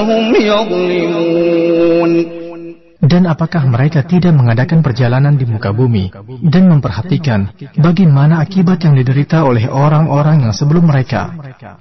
[0.00, 1.59] هم يظلمون
[3.10, 6.14] Dan apakah mereka tidak mengadakan perjalanan di muka bumi
[6.46, 11.34] dan memperhatikan bagaimana akibat yang diderita oleh orang-orang yang sebelum mereka?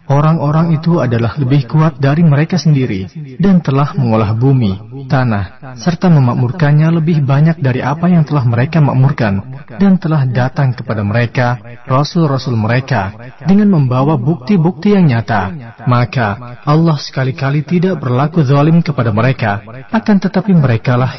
[0.10, 3.06] Orang-orang itu adalah lebih kuat dari mereka sendiri
[3.38, 9.62] dan telah mengolah bumi, tanah, serta memakmurkannya lebih banyak dari apa yang telah mereka makmurkan
[9.78, 13.14] dan telah datang kepada mereka rasul-rasul mereka
[13.46, 15.54] dengan membawa bukti-bukti yang nyata.
[15.86, 19.62] Maka Allah sekali-kali tidak berlaku zalim kepada mereka,
[19.94, 21.19] akan tetapi merekalah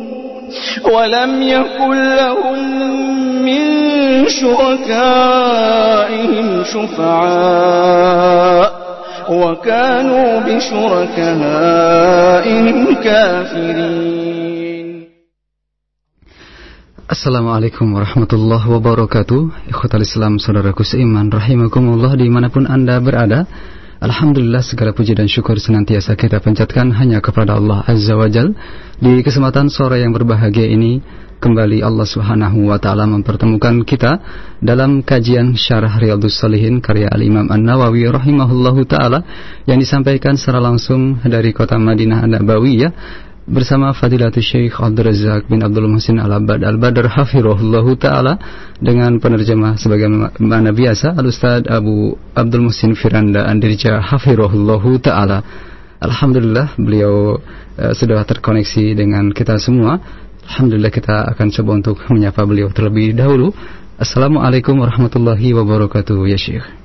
[0.83, 2.57] ولم يكن لهم
[3.45, 3.63] من
[4.29, 5.67] شركائهم
[6.63, 8.01] شفعاء
[9.31, 11.75] وكانوا بشركائهم
[13.03, 14.21] كافرين.
[17.11, 19.49] السلام عليكم ورحمة الله وبركاته.
[19.69, 23.43] إخوة الإسلام الله seiman rahimakumullah dimanapun anda berada.
[24.01, 28.49] Alhamdulillah segala puji dan syukur senantiasa kita pencetkan hanya kepada Allah Azza wa Jal.
[28.97, 30.97] Di kesempatan sore yang berbahagia ini,
[31.37, 34.17] kembali Allah Subhanahu wa taala mempertemukan kita
[34.57, 39.21] dalam kajian Syarah Riyadhus Salihin karya Al-Imam An-Nawawi rahimahullahu taala
[39.69, 42.91] yang disampaikan secara langsung dari kota Madinah An-Nabawiyah
[43.49, 48.33] bersama Fadilatul Syekh Abdul Razak bin Abdul Muhsin Al-Abad Al-Badr Hafirullah Ta'ala
[48.77, 51.17] dengan penerjemah sebagaimana biasa.
[51.17, 55.39] Al-Ustaz Abu Abdul Muhsin Firanda Andirja Hafirullah Ta'ala.
[56.01, 57.37] Alhamdulillah beliau
[57.77, 59.97] uh, sudah terkoneksi dengan kita semua.
[60.45, 63.53] Alhamdulillah kita akan coba untuk menyapa beliau terlebih dahulu.
[64.01, 66.80] Assalamualaikum warahmatullahi wabarakatuh ya Syekh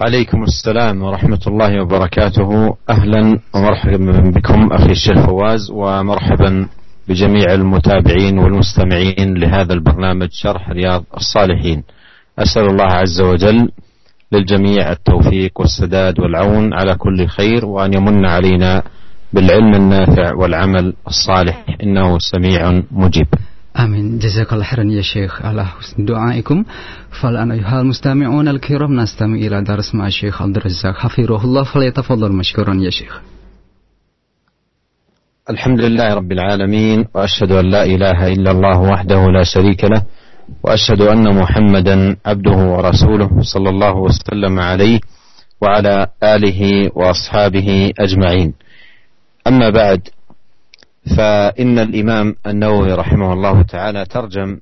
[0.00, 2.76] وعليكم السلام ورحمة الله وبركاته.
[2.90, 6.68] أهلا ومرحبا بكم أخي الشيخ فواز ومرحبا
[7.08, 11.82] بجميع المتابعين والمستمعين لهذا البرنامج شرح رياض الصالحين.
[12.38, 13.68] أسأل الله عز وجل
[14.32, 18.82] للجميع التوفيق والسداد والعون على كل خير وأن يمن علينا
[19.32, 21.64] بالعلم النافع والعمل الصالح.
[21.82, 23.28] إنه سميع مجيب.
[23.76, 24.18] آمين.
[24.18, 25.42] جزاك الله خيرا يا شيخ.
[25.42, 26.64] على حسن دعائكم.
[27.22, 31.62] فالآن أيها المستمعون الكرام نستمع إلى درس مع الشيخ عبد الرزاق حفظه الله.
[31.62, 33.20] فليتفضل مشكورا يا شيخ.
[35.50, 40.02] الحمد لله رب العالمين وأشهد أن لا إله إلا الله وحده لا شريك له
[40.62, 45.00] وأشهد أن محمدا عبده ورسوله صلى الله وسلم عليه
[45.62, 48.54] وعلى آله وأصحابه أجمعين.
[49.46, 50.08] أما بعد
[51.16, 54.58] فإن الإمام النووي رحمه الله تعالى ترجم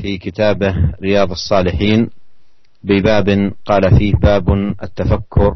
[0.00, 2.10] في كتابه رياض الصالحين
[2.84, 5.54] بباب قال فيه باب التفكر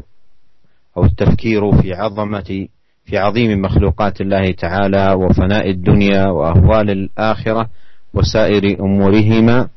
[0.97, 2.67] أو التفكير في عظمة
[3.05, 7.69] في عظيم مخلوقات الله تعالى وفناء الدنيا وأهوال الآخرة
[8.13, 9.67] وسائر أمورهما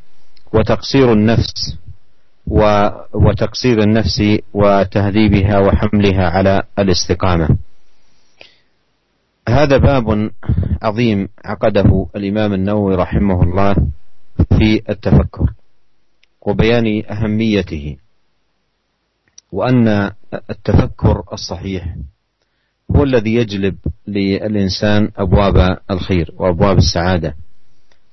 [0.53, 1.79] وتقصير النفس
[3.15, 4.23] وتقصير النفس
[4.55, 7.49] وتهذيبها وحملها على الاستقامة.
[9.49, 10.31] هذا باب
[10.83, 13.75] عظيم عقده الإمام النووي رحمه الله
[14.59, 15.53] في التفكر
[16.43, 17.97] وبيان أهميته
[19.53, 20.11] وأن
[20.51, 21.97] التفكر الصحيح
[22.97, 27.35] هو الذي يجلب للإنسان أبواب الخير وأبواب السعادة.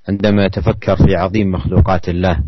[0.10, 2.44] عندما يتفكر في عظيم مخلوقات الله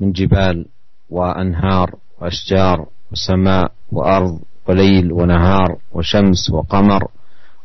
[0.00, 0.66] من جبال
[1.10, 7.08] وأنهار وأشجار وسماء وأرض وليل ونهار وشمس وقمر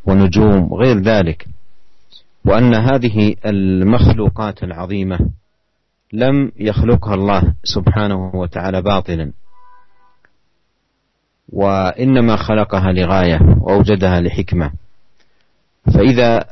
[0.10, 1.48] ونجوم وغير ذلك
[2.46, 5.20] وأن هذه المخلوقات العظيمة
[6.14, 9.32] لم يخلقها الله سبحانه وتعالى باطلا.
[11.54, 14.72] وإنما خلقها لغاية وأوجدها لحكمة.
[15.94, 16.46] فإذا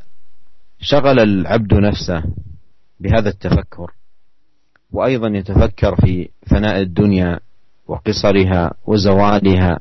[0.80, 2.22] شغل العبد نفسه
[3.00, 3.90] بهذا التفكر
[4.92, 7.40] وأيضا يتفكر في فناء الدنيا
[7.86, 9.80] وقصرها وزوالها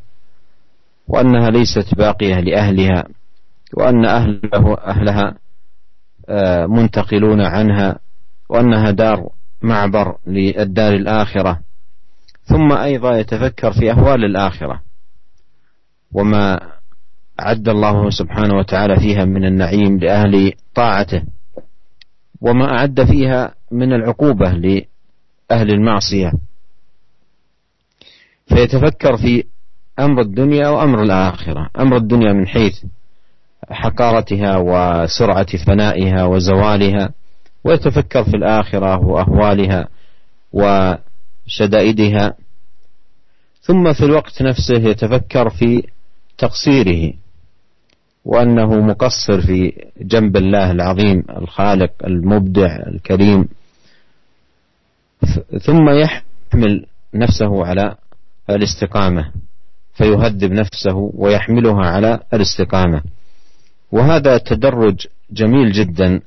[1.08, 3.04] وأنها ليست باقية لأهلها
[3.74, 5.36] وأن أهله أهلها
[6.30, 8.00] آه، منتقلون عنها
[8.50, 9.30] وأنها دار
[9.62, 11.60] معبر للدار الآخرة.
[12.44, 14.82] ثم أيضا يتفكر في أهوال الآخرة.
[16.14, 16.60] وما
[17.40, 21.24] أعد الله سبحانه وتعالى فيها من النعيم لأهل طاعته.
[22.42, 26.32] وما أعد فيها من العقوبة لأهل المعصية.
[28.48, 29.44] فيتفكر في
[30.00, 31.70] أمر الدنيا وأمر الآخرة.
[31.80, 32.84] أمر الدنيا من حيث
[33.70, 37.10] حقارتها وسرعة فنائها وزوالها
[37.64, 39.88] ويتفكر في الآخرة وأهوالها
[40.54, 42.34] وشدائدها.
[43.62, 45.84] ثم في الوقت نفسه يتفكر في
[46.38, 47.14] تقصيره
[48.26, 53.48] وأنه مقصر في جنب الله العظيم الخالق المبدع الكريم.
[55.62, 57.96] ثم يحمل نفسه على
[58.50, 59.32] الاستقامة
[59.94, 63.02] فيهذب نفسه ويحملها على الاستقامة.
[63.92, 66.22] وهذا تدرج جميل جدا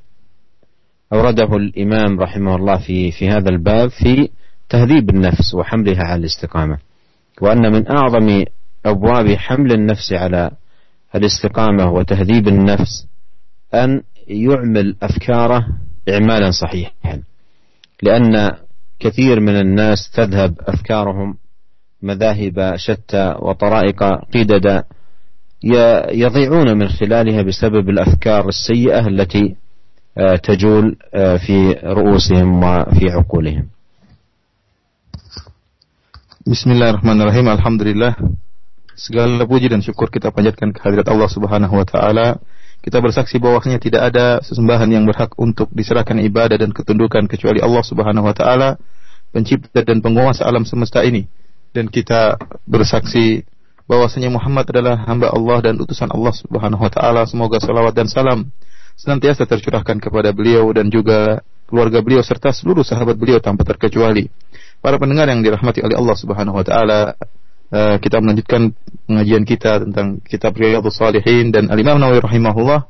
[1.13, 4.29] أورده الإمام رحمه الله في في هذا الباب في
[4.69, 6.79] تهذيب النفس وحملها على الاستقامة.
[7.41, 8.45] وأن من أعظم
[8.87, 10.51] أبواب حمل النفس على
[11.15, 13.07] الاستقامة وتهذيب النفس
[13.75, 15.67] أن يعمل أفكاره
[16.09, 17.23] إعمالا صحيحا.
[18.03, 18.51] لأن
[19.01, 21.37] كثير من الناس تذهب أفكارهم
[22.03, 24.85] مذاهب شتى وطرائق قددا
[26.14, 29.56] يضيعون من خلالها بسبب الافكار السيئه التي
[30.44, 30.86] تجول
[31.42, 33.66] في رؤوسهم وفي عقولهم.
[36.46, 37.50] Bismillahirrahmanirrahim.
[37.50, 38.14] Alhamdulillah.
[38.94, 42.38] Segala puji dan syukur kita panjatkan kehadirat Allah Subhanahu wa taala.
[42.86, 47.82] Kita bersaksi bahwasanya tidak ada sesembahan yang berhak untuk diserahkan ibadah dan ketundukan kecuali Allah
[47.82, 48.78] Subhanahu wa taala,
[49.34, 51.26] pencipta dan penguasa alam semesta ini.
[51.74, 52.38] Dan kita
[52.70, 53.42] bersaksi
[53.91, 57.27] bahwasanya Muhammad adalah hamba Allah dan utusan Allah Subhanahu wa taala.
[57.27, 58.47] Semoga salawat dan salam
[58.95, 64.31] senantiasa tercurahkan kepada beliau dan juga keluarga beliau serta seluruh sahabat beliau tanpa terkecuali.
[64.79, 67.19] Para pendengar yang dirahmati oleh Allah Subhanahu wa taala,
[67.75, 68.71] uh, kita melanjutkan
[69.11, 72.81] pengajian kita tentang kitab Riyadhus Shalihin dan Al-Imam Nawawi rahimahullah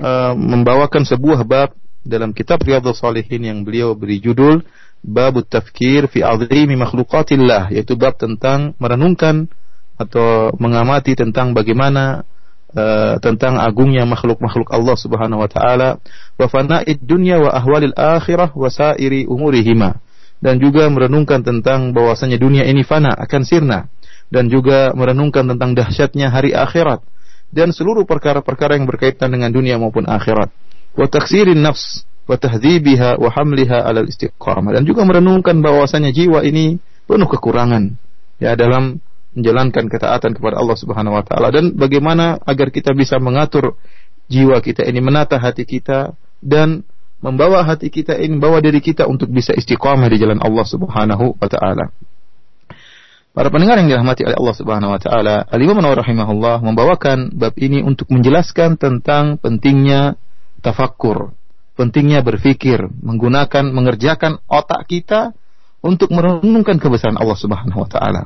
[0.00, 4.64] uh, membawakan sebuah bab dalam kitab Riyadhus Shalihin yang beliau beri judul
[5.04, 9.48] Babut Tafkir fi Azimi Makhluqatillah yaitu bab tentang merenungkan
[10.00, 12.24] atau mengamati tentang bagaimana
[12.72, 16.00] uh, tentang agungnya makhluk-makhluk Allah Subhanahu wa taala.
[16.40, 20.00] Wa fana'id dunya wa ahwalil akhirah wa sairi umurihima.
[20.40, 23.92] Dan juga merenungkan tentang bahwasanya dunia ini fana akan sirna.
[24.32, 27.04] Dan juga merenungkan tentang dahsyatnya hari akhirat.
[27.52, 30.48] Dan seluruh perkara-perkara yang berkaitan dengan dunia maupun akhirat.
[30.96, 34.80] Wa taksirin nafs wa tahdhibiha wa hamliha alal istiqamah.
[34.80, 38.00] Dan juga merenungkan bahwasanya jiwa ini penuh kekurangan.
[38.40, 39.04] Ya dalam
[39.34, 43.78] menjalankan ketaatan kepada Allah Subhanahu wa taala dan bagaimana agar kita bisa mengatur
[44.26, 46.82] jiwa kita ini menata hati kita dan
[47.20, 51.48] membawa hati kita ini membawa diri kita untuk bisa istiqamah di jalan Allah Subhanahu wa
[51.48, 51.92] taala.
[53.30, 58.10] Para pendengar yang dirahmati oleh Allah Subhanahu wa taala, Al-Imam rahimahullah membawakan bab ini untuk
[58.10, 60.18] menjelaskan tentang pentingnya
[60.66, 61.30] tafakkur,
[61.78, 65.30] pentingnya berfikir, menggunakan mengerjakan otak kita
[65.78, 68.22] untuk merenungkan kebesaran Allah Subhanahu wa taala.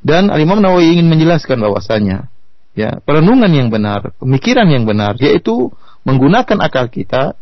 [0.00, 2.32] Dan Al-Imam Nawawi ingin menjelaskan bahwasanya
[2.72, 5.68] ya, perenungan yang benar, pemikiran yang benar yaitu
[6.08, 7.36] menggunakan akal kita,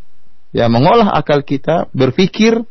[0.50, 2.66] ya mengolah akal kita, berpikir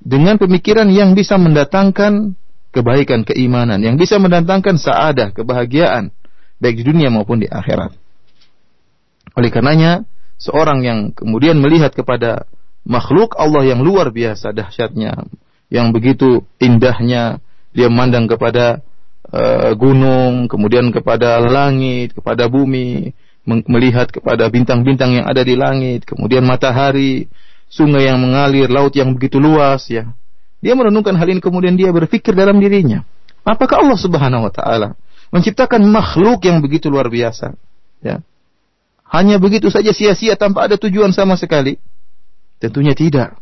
[0.00, 2.32] dengan pemikiran yang bisa mendatangkan
[2.72, 6.14] kebaikan, keimanan yang bisa mendatangkan saadah, kebahagiaan
[6.60, 7.96] baik di dunia maupun di akhirat.
[9.36, 10.04] Oleh karenanya,
[10.40, 12.48] seorang yang kemudian melihat kepada
[12.84, 15.28] makhluk Allah yang luar biasa dahsyatnya,
[15.72, 17.40] yang begitu indahnya,
[17.72, 18.84] dia memandang kepada
[19.28, 23.12] uh, gunung, kemudian kepada langit, kepada bumi,
[23.44, 27.28] melihat kepada bintang-bintang yang ada di langit, kemudian matahari,
[27.70, 30.10] sungai yang mengalir, laut yang begitu luas ya.
[30.60, 33.00] Dia merenungkan hal ini kemudian dia berpikir dalam dirinya.
[33.46, 34.88] Apakah Allah Subhanahu wa taala
[35.32, 37.56] menciptakan makhluk yang begitu luar biasa?
[38.04, 38.20] Ya.
[39.08, 41.80] Hanya begitu saja sia-sia tanpa ada tujuan sama sekali?
[42.60, 43.40] Tentunya tidak.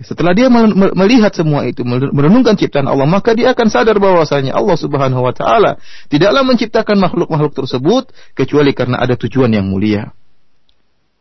[0.00, 0.48] Setelah dia
[0.96, 5.76] melihat semua itu, merenungkan ciptaan Allah, maka dia akan sadar bahwasanya Allah Subhanahu wa taala
[6.08, 10.10] tidaklah menciptakan makhluk-makhluk tersebut kecuali karena ada tujuan yang mulia.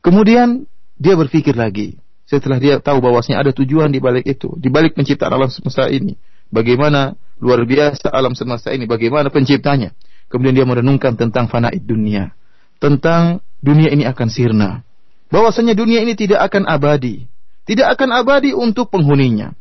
[0.02, 0.66] Kemudian
[0.98, 5.36] dia berpikir lagi, setelah dia tahu bahwasanya ada tujuan di balik itu, di balik penciptaan
[5.36, 6.18] alam semesta ini.
[6.48, 9.94] Bagaimana luar biasa alam semesta ini, bagaimana penciptanya.
[10.32, 12.32] Kemudian dia merenungkan tentang fanaid dunia,
[12.80, 14.82] tentang dunia ini akan sirna.
[15.28, 17.31] Bahwasanya dunia ini tidak akan abadi,
[17.66, 19.54] tidak akan abadi untuk penghuninya.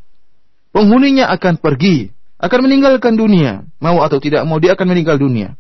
[0.71, 5.59] Penghuninya akan pergi, akan meninggalkan dunia, mau atau tidak mau dia akan meninggal dunia.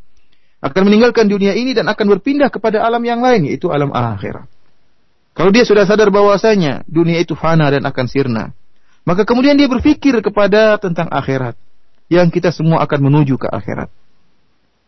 [0.60, 4.48] Akan meninggalkan dunia ini dan akan berpindah kepada alam yang lain, yaitu alam akhirat.
[5.32, 8.52] Kalau dia sudah sadar bahwasanya dunia itu fana dan akan sirna,
[9.08, 11.56] maka kemudian dia berpikir kepada tentang akhirat
[12.12, 13.88] yang kita semua akan menuju ke akhirat.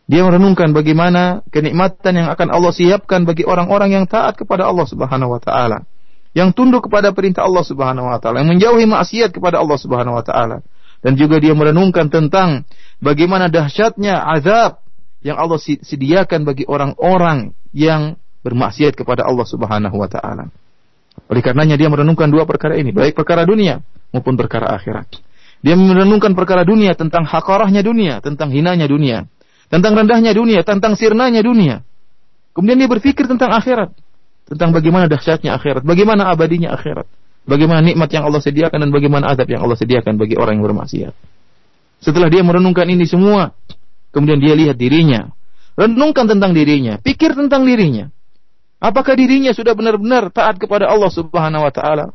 [0.03, 5.31] Dia merenungkan bagaimana kenikmatan yang akan Allah siapkan bagi orang-orang yang taat kepada Allah Subhanahu
[5.31, 5.87] wa taala,
[6.33, 10.25] yang tunduk kepada perintah Allah Subhanahu wa taala, yang menjauhi maksiat kepada Allah Subhanahu wa
[10.25, 10.65] taala.
[11.03, 12.63] Dan juga dia merenungkan tentang
[13.03, 14.81] bagaimana dahsyatnya azab
[15.21, 20.49] yang Allah sediakan bagi orang-orang yang bermaksiat kepada Allah Subhanahu wa taala.
[21.29, 25.21] Oleh karenanya dia merenungkan dua perkara ini, baik perkara dunia maupun perkara akhirat.
[25.63, 29.31] Dia merenungkan perkara dunia tentang hakarahnya dunia, tentang hinanya dunia,
[29.71, 31.87] tentang rendahnya dunia, tentang sirnanya dunia.
[32.51, 33.95] Kemudian dia berpikir tentang akhirat,
[34.47, 37.07] tentang bagaimana dahsyatnya akhirat, bagaimana abadinya akhirat,
[37.47, 41.13] bagaimana nikmat yang Allah sediakan dan bagaimana azab yang Allah sediakan bagi orang yang bermaksiat.
[42.03, 43.55] Setelah dia merenungkan ini semua,
[44.11, 45.31] kemudian dia lihat dirinya,
[45.79, 48.11] renungkan tentang dirinya, pikir tentang dirinya.
[48.83, 52.11] Apakah dirinya sudah benar-benar taat kepada Allah Subhanahu wa taala?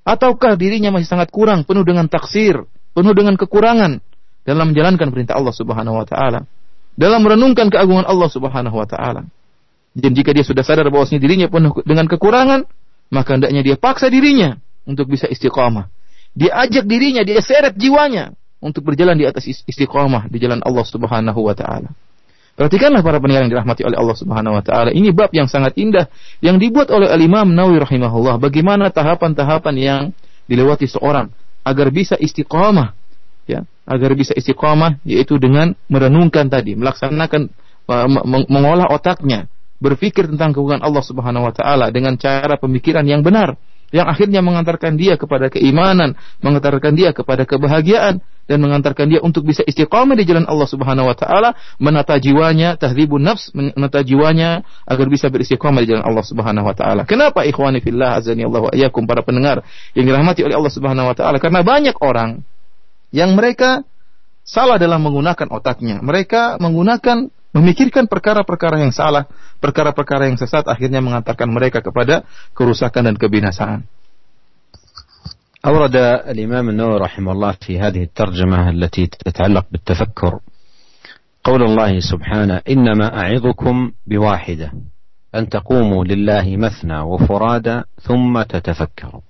[0.00, 2.64] Ataukah dirinya masih sangat kurang, penuh dengan taksir,
[2.96, 4.00] penuh dengan kekurangan
[4.48, 6.48] dalam menjalankan perintah Allah Subhanahu wa taala,
[6.96, 9.28] dalam merenungkan keagungan Allah Subhanahu wa taala.
[9.90, 12.62] Dan jika dia sudah sadar bahwa dirinya penuh dengan kekurangan,
[13.10, 15.90] maka hendaknya dia paksa dirinya untuk bisa istiqamah.
[16.30, 21.40] Dia ajak dirinya, dia seret jiwanya untuk berjalan di atas istiqamah di jalan Allah Subhanahu
[21.42, 21.90] wa taala.
[22.54, 24.90] Perhatikanlah para pendengar yang dirahmati oleh Allah Subhanahu wa taala.
[24.94, 26.06] Ini bab yang sangat indah
[26.44, 28.36] yang dibuat oleh Al-Imam Nawawi rahimahullah.
[28.38, 30.02] Bagaimana tahapan-tahapan yang
[30.46, 31.32] dilewati seorang
[31.66, 32.94] agar bisa istiqamah
[33.48, 37.48] ya, agar bisa istiqamah yaitu dengan merenungkan tadi, melaksanakan
[37.90, 38.06] uh,
[38.46, 43.56] mengolah otaknya, berpikir tentang kegungan Allah Subhanahu wa taala dengan cara pemikiran yang benar
[43.90, 49.66] yang akhirnya mengantarkan dia kepada keimanan, mengantarkan dia kepada kebahagiaan dan mengantarkan dia untuk bisa
[49.66, 55.26] istiqamah di jalan Allah Subhanahu wa taala, menata jiwanya, tahdzibun nafs, menata jiwanya agar bisa
[55.26, 57.02] beristiqamah di jalan Allah Subhanahu wa taala.
[57.02, 61.14] Kenapa ikhwani fillah azani Allah wa iyyakum para pendengar yang dirahmati oleh Allah Subhanahu wa
[61.18, 61.42] taala?
[61.42, 62.46] Karena banyak orang
[63.10, 63.82] yang mereka
[64.46, 65.98] salah dalam menggunakan otaknya.
[66.02, 69.26] Mereka menggunakan memikirkan perkara-perkara yang salah,
[69.58, 72.22] perkara-perkara yang sesat akhirnya mengantarkan mereka kepada
[72.54, 73.86] kerusakan dan kebinasaan.
[75.60, 75.96] أورد
[76.32, 80.40] الإمام النووي رحمه الله في هذه الترجمة التي تتعلق بالتفكر
[81.44, 84.72] قول الله سبحانه إنما أعظكم بواحدة
[85.34, 89.20] أن تقوموا لله مثنى وفرادى ثم تتفكروا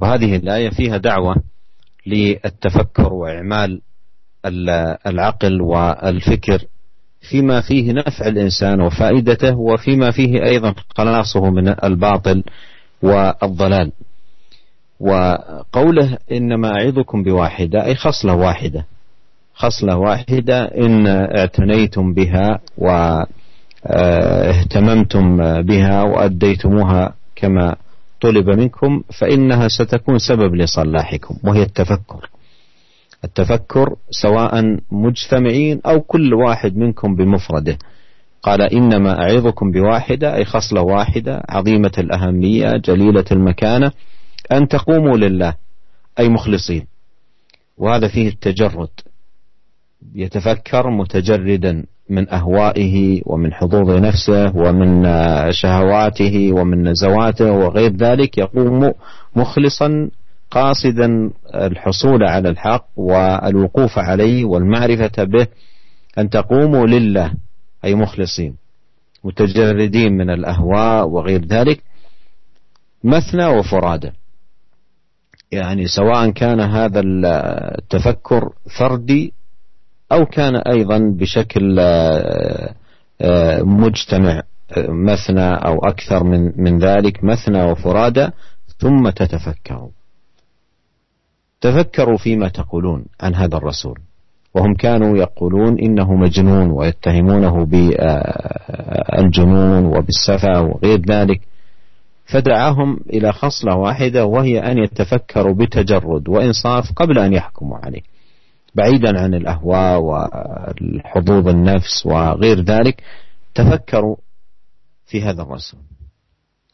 [0.00, 1.36] وهذه الآية فيها دعوة
[2.06, 3.80] للتفكر وإعمال
[5.06, 6.64] العقل والفكر
[7.30, 12.42] فيما فيه نفع الإنسان وفائدته وفيما فيه أيضا خلاصه من الباطل
[13.02, 13.92] والضلال.
[15.00, 18.84] وقوله إنما أعظكم بواحدة أي خصلة واحدة.
[19.54, 22.58] خصلة واحدة إن اعتنيتم بها
[23.88, 27.76] واهتممتم بها وأديتموها كما
[28.20, 32.30] طلب منكم فإنها ستكون سبب لصلاحكم وهي التفكر.
[33.24, 37.78] التفكر سواء مجتمعين أو كل واحد منكم بمفرده.
[38.42, 43.92] قال إنما أعظكم بواحدة أي خصلة واحدة عظيمة الأهمية جليلة المكانة
[44.52, 45.54] أن تقوموا لله
[46.18, 46.86] أي مخلصين.
[47.78, 48.88] وهذا فيه التجرد.
[50.14, 55.02] يتفكر متجردا من أهوائه ومن حظوظ نفسه ومن
[55.52, 58.92] شهواته ومن نزواته وغير ذلك يقوم
[59.36, 60.10] مخلصا
[60.50, 65.46] قاصدا الحصول على الحق والوقوف عليه والمعرفة به
[66.18, 67.34] أن تقوموا لله
[67.84, 68.56] أي مخلصين
[69.24, 71.82] متجردين من الأهواء وغير ذلك
[73.04, 74.10] مثنى وفرادى.
[75.52, 79.32] يعني سواء كان هذا التفكر فردي
[80.12, 81.80] أو كان أيضا بشكل
[83.60, 84.42] مجتمع
[84.88, 88.28] مثنى أو أكثر من من ذلك مثنى وفرادى
[88.78, 89.95] ثم تتفكروا.
[91.60, 93.98] تفكروا فيما تقولون عن هذا الرسول.
[94.54, 97.64] وهم كانوا يقولون إنه مجنون ويتهمونه
[99.16, 101.40] بالجنون وبالسفة وغير ذلك.
[102.24, 108.02] فدعاهم إلى خصلة واحدة وهي أن يتفكروا بتجرد وإنصاف قبل أن يحكموا عليه.
[108.74, 113.02] بعيدا عن الأهواء والحظوظ النفس وغير ذلك
[113.54, 114.16] تفكروا
[115.06, 115.80] في هذا الرسول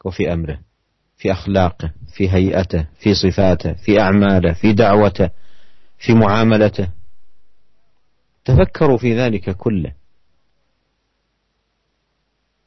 [0.05, 0.72] وفي أمره.
[1.23, 5.29] في أخلاقه في هيئته في صفاته في أعماله في دعوته
[5.97, 6.89] في معاملته.
[8.45, 9.91] تفكروا في ذلك كله.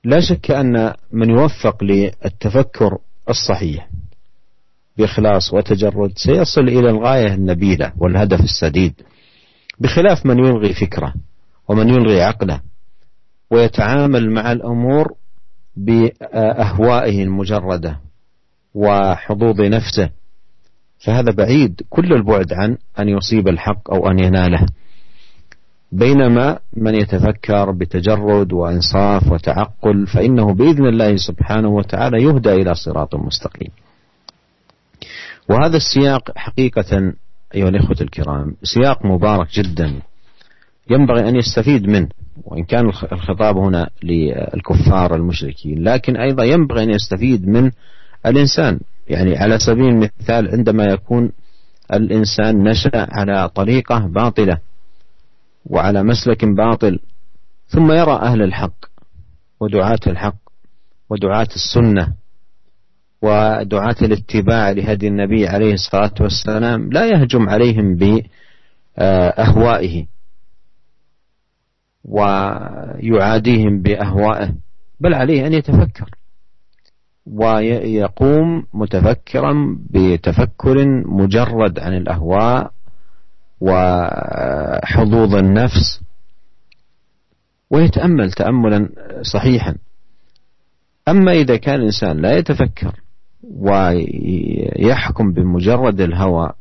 [0.04, 2.98] لا شك أن من يوفق للتفكر
[3.28, 3.90] الصحيح
[4.96, 8.94] بإخلاص وتجرد سيصل إلى الغاية النبيلة والهدف السديد.
[9.78, 11.14] بخلاف من يلغي فكره
[11.68, 12.60] ومن يلغي عقله
[13.50, 15.12] ويتعامل مع الأمور
[15.76, 18.05] بأهوائه المجردة.
[18.76, 20.10] وحظوظ نفسه.
[21.04, 24.66] فهذا بعيد كل البعد عن أن يصيب الحق أو أن يناله.
[25.92, 33.70] بينما من يتفكر بتجرد وإنصاف وتعقل فإنه بإذن الله سبحانه وتعالى يهدى إلى صراط مستقيم.
[35.48, 37.12] وهذا السياق حقيقة
[37.54, 40.00] أيها الإخوة الكرام سياق مبارك جدا.
[40.90, 42.08] ينبغي أن يستفيد منه
[42.44, 47.70] وإن كان الخطاب هنا للكفار المشركين لكن أيضا ينبغي أن يستفيد من
[48.26, 48.80] الإنسان.
[49.08, 51.32] يعني على سبيل المثال عندما يكون
[51.92, 54.58] الإنسان نشأ على طريقة باطلة
[55.66, 56.98] وعلى مسلك باطل
[57.68, 58.74] ثم يرى أهل الحق
[59.60, 60.36] ودعاة الحق
[61.10, 62.12] ودعاة السنة
[63.22, 67.96] ودعاة الاتباع لهدي النبي عليه الصلاة والسلام لا يهجم عليهم
[68.98, 70.06] بأهوائه
[72.04, 74.54] ويعاديهم بأهوائه
[75.00, 76.10] بل عليه أن يتفكر.
[77.26, 82.70] ويقوم متفكرا بتفكر مجرد عن الأهواء
[83.60, 86.00] وحظوظ النفس
[87.70, 88.88] ويتأمل تأملا
[89.22, 89.74] صحيحا.
[91.08, 93.00] أما إذا كان الإنسان لا يتفكر
[93.58, 96.52] ويحكم بمجرد الهوى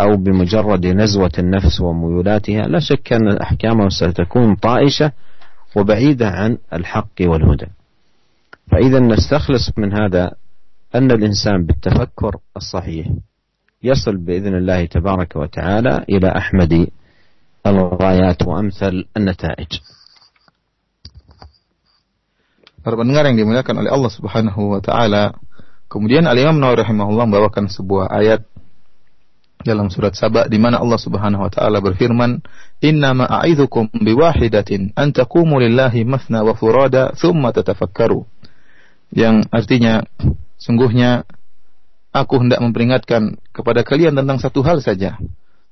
[0.00, 5.12] أو بمجرد نزوة النفس وميولاتها لا شك أن أحكامه ستكون طائشة
[5.76, 7.66] وبعيدة عن الحق والهدى.
[8.70, 10.30] فإذا نستخلص من هذا
[10.94, 13.06] أن الإنسان بالتفكر الصحيح
[13.82, 16.86] يصل بإذن الله تبارك وتعالى إلى أحمد
[17.66, 19.70] الغايات وأمثل النتائج
[22.86, 25.34] Para pendengar yang dimuliakan oleh Allah Subhanahu wa taala.
[25.90, 28.46] Kemudian Al-Imam Nawawi rahimahullah membawakan sebuah ayat
[29.66, 32.46] dalam surat Saba di mana Allah Subhanahu wa taala berfirman,
[32.78, 38.22] "Innama a'idzukum biwahidatin an taqumu lillahi mathna wa furada thumma tatafakkaru."
[39.14, 40.02] Yang artinya
[40.58, 41.24] sungguhnya
[42.10, 45.20] aku hendak memperingatkan kepada kalian tentang satu hal saja,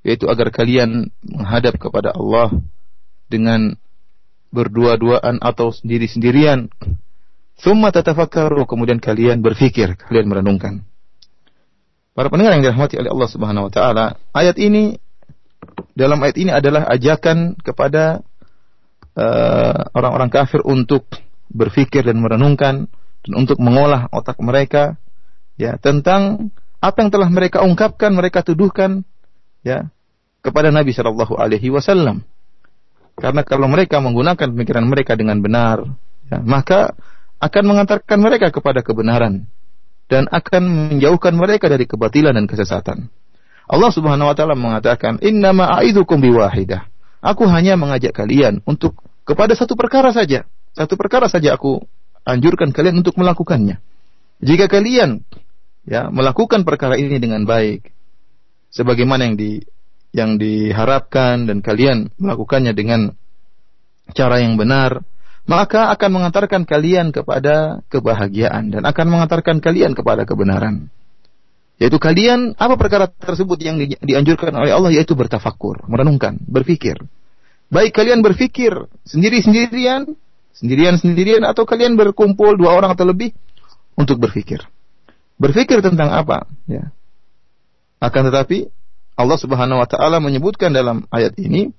[0.05, 2.53] yaitu agar kalian menghadap kepada Allah
[3.33, 3.75] dengan
[4.55, 6.71] berdua-duaan atau sendiri-sendirian.
[7.59, 10.83] Thumma tatafakkaru, kemudian kalian berfikir, kalian merenungkan.
[12.15, 14.95] Para pendengar yang dirahmati oleh Allah Subhanahu wa taala, ayat ini
[15.99, 18.23] dalam ayat ini adalah ajakan kepada
[19.19, 21.07] uh, orang-orang uh, kafir untuk
[21.51, 22.87] berfikir dan merenungkan
[23.25, 25.01] dan untuk mengolah otak mereka
[25.57, 26.53] ya tentang
[26.85, 29.09] apa yang telah mereka ungkapkan, mereka tuduhkan
[29.65, 29.89] ya
[30.45, 32.21] kepada Nabi Shallallahu Alaihi Wasallam.
[33.17, 35.87] Karena kalau mereka menggunakan pemikiran mereka dengan benar,
[36.29, 36.93] ya, maka
[37.41, 39.49] akan mengantarkan mereka kepada kebenaran
[40.13, 43.09] dan akan menjauhkan mereka dari kebatilan dan kesesatan.
[43.65, 46.85] Allah Subhanahu wa taala mengatakan, "Innama a'idzukum biwahidah."
[47.25, 50.45] Aku hanya mengajak kalian untuk kepada satu perkara saja.
[50.77, 51.81] Satu perkara saja aku
[52.25, 53.81] anjurkan kalian untuk melakukannya.
[54.45, 55.25] Jika kalian
[55.85, 57.93] ya melakukan perkara ini dengan baik
[58.73, 59.51] sebagaimana yang di
[60.15, 63.13] yang diharapkan dan kalian melakukannya dengan
[64.17, 65.05] cara yang benar
[65.45, 70.89] maka akan mengantarkan kalian kepada kebahagiaan dan akan mengantarkan kalian kepada kebenaran
[71.77, 76.97] yaitu kalian apa perkara tersebut yang di, dianjurkan oleh Allah yaitu bertafakur merenungkan berpikir
[77.69, 78.73] baik kalian berpikir
[79.05, 80.17] sendiri-sendirian
[80.59, 83.35] sendirian-sendirian atau kalian berkumpul dua orang atau lebih
[83.99, 84.63] untuk berpikir
[85.39, 86.47] berpikir tentang apa?
[86.71, 86.95] Ya.
[87.99, 88.69] Akan tetapi
[89.15, 91.71] Allah Subhanahu wa taala menyebutkan dalam ayat ini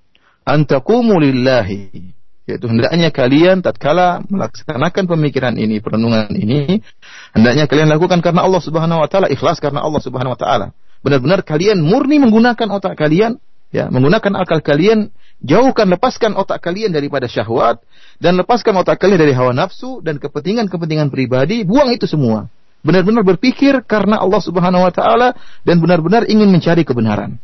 [0.48, 6.86] antaqumu lillahi yaitu hendaknya kalian tatkala melaksanakan pemikiran ini perenungan ini
[7.34, 10.68] hendaknya kalian lakukan karena Allah Subhanahu wa taala ikhlas karena Allah Subhanahu wa taala.
[11.06, 13.38] Benar-benar kalian murni menggunakan otak kalian
[13.70, 17.84] ya menggunakan akal kalian jauhkan lepaskan otak kalian daripada syahwat
[18.22, 22.48] dan lepaskan otak kalian dari hawa nafsu dan kepentingan-kepentingan pribadi buang itu semua
[22.86, 25.34] benar-benar berpikir karena Allah Subhanahu wa taala
[25.66, 27.42] dan benar-benar ingin mencari kebenaran.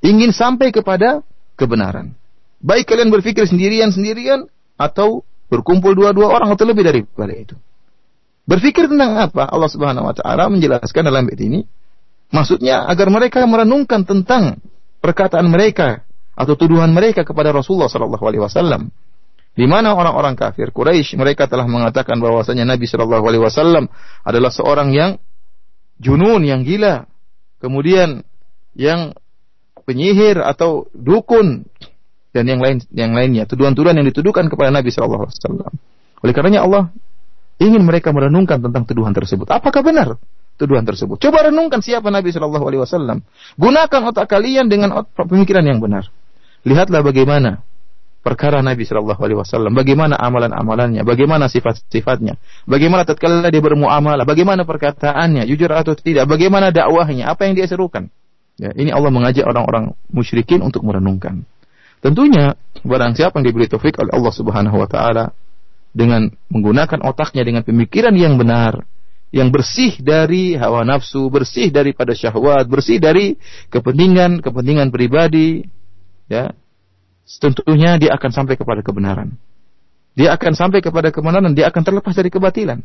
[0.00, 1.20] Ingin sampai kepada
[1.60, 2.16] kebenaran.
[2.64, 4.48] Baik kalian berpikir sendirian-sendirian
[4.80, 5.20] atau
[5.52, 7.52] berkumpul dua-dua orang atau lebih daripada itu.
[8.48, 9.44] Berpikir tentang apa?
[9.44, 11.60] Allah Subhanahu wa taala menjelaskan dalam ayat ini
[12.32, 14.64] maksudnya agar mereka merenungkan tentang
[15.04, 16.08] perkataan mereka
[16.40, 18.88] atau tuduhan mereka kepada Rasulullah sallallahu alaihi wasallam
[19.54, 23.90] di mana orang-orang kafir Quraisy mereka telah mengatakan bahwasanya Nabi Shallallahu Alaihi Wasallam
[24.22, 25.18] adalah seorang yang
[25.98, 27.10] junun, yang gila,
[27.58, 28.22] kemudian
[28.78, 29.12] yang
[29.82, 31.66] penyihir atau dukun
[32.30, 35.72] dan yang lain yang lainnya tuduhan-tuduhan yang dituduhkan kepada Nabi Shallallahu Alaihi Wasallam.
[36.22, 36.84] Oleh karenanya Allah
[37.58, 39.50] ingin mereka merenungkan tentang tuduhan tersebut.
[39.50, 40.14] Apakah benar
[40.62, 41.18] tuduhan tersebut?
[41.18, 43.26] Coba renungkan siapa Nabi Shallallahu Alaihi Wasallam.
[43.58, 46.06] Gunakan otak kalian dengan pemikiran yang benar.
[46.64, 47.64] Lihatlah bagaimana
[48.20, 52.36] perkara Nabi Shallallahu Alaihi Wasallam, bagaimana amalan-amalannya, bagaimana sifat-sifatnya,
[52.68, 58.12] bagaimana tatkala dia bermuamalah, bagaimana perkataannya, jujur atau tidak, bagaimana dakwahnya, apa yang dia serukan.
[58.60, 61.48] Ya, ini Allah mengajak orang-orang musyrikin untuk merenungkan.
[62.04, 65.32] Tentunya barang siapa yang diberi taufik oleh Allah Subhanahu wa taala
[65.96, 68.84] dengan menggunakan otaknya dengan pemikiran yang benar,
[69.32, 73.40] yang bersih dari hawa nafsu, bersih daripada syahwat, bersih dari
[73.72, 75.64] kepentingan-kepentingan pribadi,
[76.30, 76.54] ya,
[77.42, 79.34] tentunya dia akan sampai kepada kebenaran.
[80.14, 82.82] Dia akan sampai kepada kebenaran, dia akan terlepas dari kebatilan.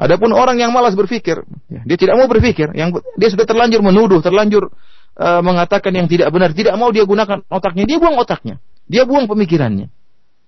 [0.00, 4.24] Adapun orang yang malas berpikir, ya, dia tidak mau berpikir, yang dia sudah terlanjur menuduh,
[4.24, 4.72] terlanjur
[5.20, 8.56] uh, mengatakan yang tidak benar, tidak mau dia gunakan otaknya, dia buang otaknya,
[8.88, 9.92] dia buang pemikirannya.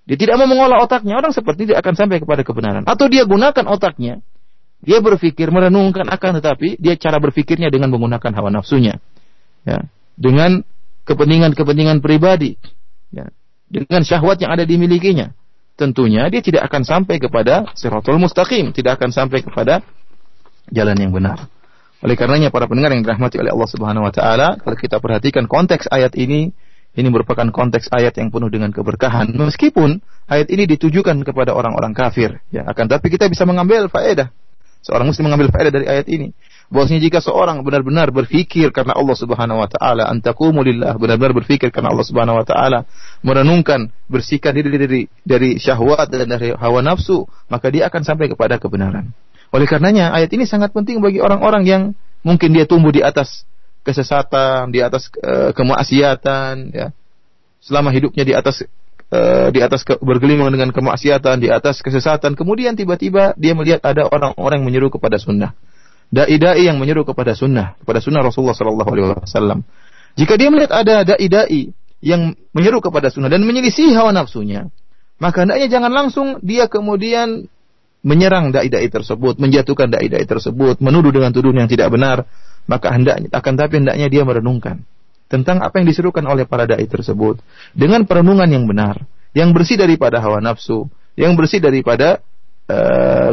[0.03, 2.83] Dia tidak mau mengolah otaknya, orang seperti dia akan sampai kepada kebenaran.
[2.89, 4.25] Atau dia gunakan otaknya,
[4.83, 8.99] dia berpikir, merenungkan akan tetapi dia cara berpikirnya dengan menggunakan hawa nafsunya.
[9.63, 9.87] Ya,
[10.19, 10.67] dengan
[11.09, 12.55] kepentingan-kepentingan pribadi
[13.11, 13.29] ya,
[13.67, 15.35] dengan syahwat yang ada dimilikinya,
[15.75, 19.83] tentunya dia tidak akan sampai kepada siratul mustaqim, tidak akan sampai kepada
[20.71, 21.49] jalan yang benar.
[22.03, 25.87] Oleh karenanya para pendengar yang dirahmati oleh Allah Subhanahu wa taala, kalau kita perhatikan konteks
[25.87, 26.51] ayat ini,
[26.93, 29.31] ini merupakan konteks ayat yang penuh dengan keberkahan.
[29.33, 34.35] Meskipun ayat ini ditujukan kepada orang-orang kafir, ya, akan tapi kita bisa mengambil faedah.
[34.83, 36.35] Seorang muslim mengambil faedah dari ayat ini
[36.73, 40.65] bahwasanya jika seorang benar-benar berfikir karena Allah Subhanahu wa taala, antaqumu
[40.97, 42.89] benar-benar berfikir karena Allah Subhanahu wa taala,
[43.21, 48.57] merenungkan, bersihkan diri dari dari syahwat dan dari hawa nafsu, maka dia akan sampai kepada
[48.57, 49.13] kebenaran.
[49.53, 51.83] Oleh karenanya ayat ini sangat penting bagi orang-orang yang
[52.25, 53.45] mungkin dia tumbuh di atas
[53.85, 56.89] kesesatan, di atas uh, kemaksiatan ya.
[57.61, 58.65] Selama hidupnya di atas
[59.13, 64.09] uh, di atas ke, bergelimang dengan kemaksiatan, di atas kesesatan, kemudian tiba-tiba dia melihat ada
[64.09, 65.53] orang-orang menyeru kepada sunnah
[66.13, 69.65] dai-dai yang menyeru kepada sunnah, kepada sunnah Rasulullah Sallallahu Alaihi Wasallam.
[70.15, 71.73] Jika dia melihat ada dai-dai
[72.05, 74.69] yang menyeru kepada sunnah dan menyelisih hawa nafsunya,
[75.17, 77.49] maka hendaknya jangan langsung dia kemudian
[78.05, 82.29] menyerang dai-dai tersebut, menjatuhkan dai-dai tersebut, menuduh dengan tuduhan yang tidak benar,
[82.69, 84.85] maka hendaknya akan tapi hendaknya dia merenungkan
[85.33, 87.41] tentang apa yang diserukan oleh para dai tersebut
[87.73, 89.01] dengan perenungan yang benar,
[89.33, 92.21] yang bersih daripada hawa nafsu, yang bersih daripada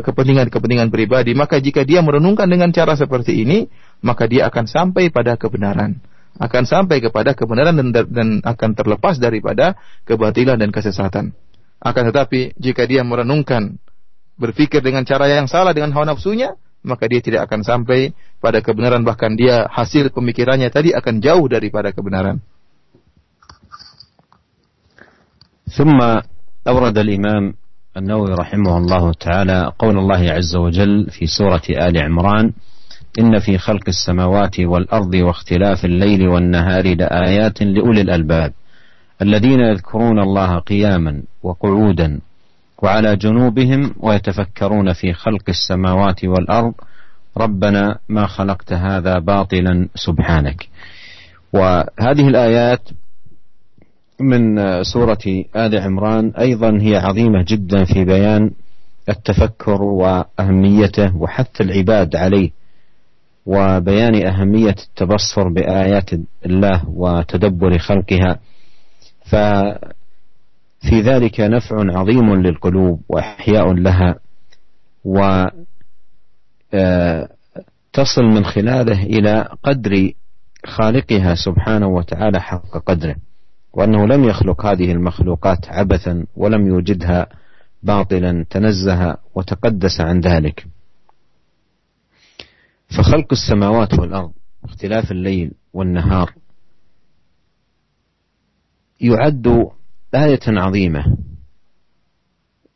[0.05, 3.67] kepentingan-kepentingan pribadi, maka jika dia merenungkan dengan cara seperti ini,
[3.99, 5.99] maka dia akan sampai pada kebenaran,
[6.39, 9.75] akan sampai kepada kebenaran dan, dan akan terlepas daripada
[10.07, 11.35] kebatilan dan kesesatan.
[11.83, 13.83] Akan tetapi jika dia merenungkan,
[14.39, 16.55] berpikir dengan cara yang salah dengan hawa nafsunya,
[16.87, 21.91] maka dia tidak akan sampai pada kebenaran bahkan dia hasil pemikirannya tadi akan jauh daripada
[21.91, 22.39] kebenaran.
[25.65, 25.99] ثم
[26.69, 27.58] أورد الإمام
[27.98, 32.52] النووي رحمه الله تعالى قول الله عز وجل في سورة آل عمران
[33.20, 38.54] إن في خلق السماوات والأرض واختلاف الليل والنهار لآيات لأولي الألباب.
[39.22, 42.20] الذين يذكرون الله قياما وقعودا
[42.84, 46.74] وعلى جنوبهم ويتفكرون في خلق السماوات والأرض
[47.38, 50.68] ربنا ما خلقت هذا باطلا سبحانك.
[51.54, 52.90] وهذه الآيات
[54.20, 58.52] من سورة آل عمران أيضا هي عظيمة جدا في بيان
[59.10, 62.50] التفكر وأهميته وحث العباد عليه
[63.46, 66.10] وبيان أهمية التبصر بآيات
[66.46, 68.40] الله وتدبر خلقها.
[69.26, 69.82] ففي
[71.02, 74.16] ذلك نفع عظيم للقلوب وإحياء لها
[75.06, 75.46] و
[77.94, 80.12] تصل من خلاله إلى قدر
[80.66, 83.16] خالقها سبحانه وتعالى حق قدره.
[83.80, 87.28] وأنه لم يخلق هذه المخلوقات عبثا ولم يوجدها
[87.84, 90.68] باطلا تنزه وتقدس عن ذلك.
[92.98, 94.32] فخلق السماوات والأرض
[94.64, 96.34] اختلاف الليل والنهار
[99.02, 99.70] يعد
[100.16, 101.18] آية عظيمة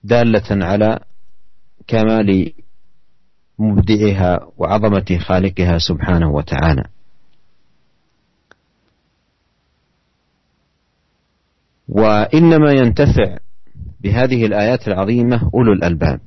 [0.03, 0.99] دالة على
[1.87, 2.53] كمال
[3.59, 6.83] مبدعها وعظمة خالقها سبحانه وتعالى.
[11.93, 13.37] وإنما ينتفع
[14.01, 16.19] بهذه الآيات العظيمة أولو الألباب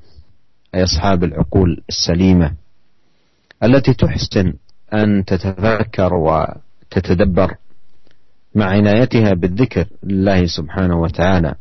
[0.74, 2.52] أي أصحاب العقول السليمة
[3.62, 4.52] التي تحسن
[4.94, 7.54] أن تتفكر وتتدبر
[8.54, 11.54] مع عنايتها بالذكر لله سبحانه وتعالى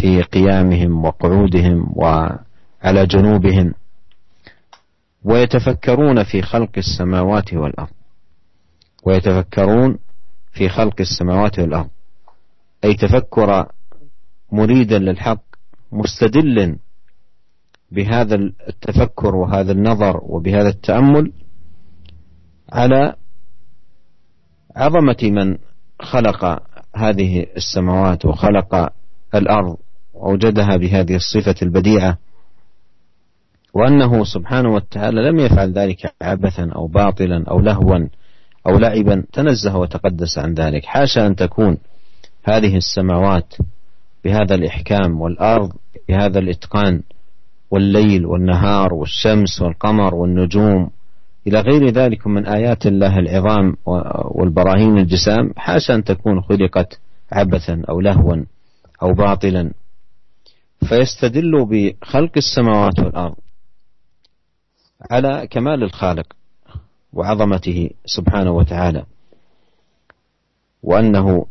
[0.00, 3.74] في قيامهم وقعودهم وعلى جنوبهم
[5.24, 7.90] ويتفكرون في خلق السماوات والأرض
[9.04, 9.98] ويتفكرون
[10.52, 11.88] في خلق السماوات والأرض.
[12.84, 13.72] أي تفكر
[14.52, 15.42] مريدا للحق
[15.92, 16.78] مستدل
[17.90, 18.34] بهذا
[18.68, 21.32] التفكر وهذا النظر وبهذا التأمل
[22.72, 23.14] على
[24.76, 25.58] عظمة من
[26.02, 26.62] خلق
[26.96, 28.92] هذه السماوات وخلق
[29.34, 29.76] الأرض
[30.14, 32.18] وأوجدها بهذه الصفة البديعة
[33.74, 38.08] وأنه سبحانه وتعالى لم يفعل ذلك عبثا أو باطلا أو لهوا
[38.66, 41.78] أو لعبا تنزه وتقدس عن ذلك حاشا أن تكون
[42.42, 43.54] هذه السماوات
[44.24, 45.72] بهذا الإحكام والأرض
[46.08, 47.02] بهذا الإتقان
[47.70, 50.90] والليل والنهار والشمس والقمر والنجوم
[51.46, 53.76] إلى غير ذلك من آيات الله العظام
[54.24, 57.00] والبراهين الجسام حاشا أن تكون خلقت
[57.32, 58.44] عبثا أو لهوا
[59.02, 59.72] أو باطلا.
[60.88, 63.36] فيستدل بخلق السماوات والأرض
[65.10, 66.32] على كمال الخالق
[67.12, 69.04] وعظمته سبحانه وتعالى
[70.82, 71.46] وأنه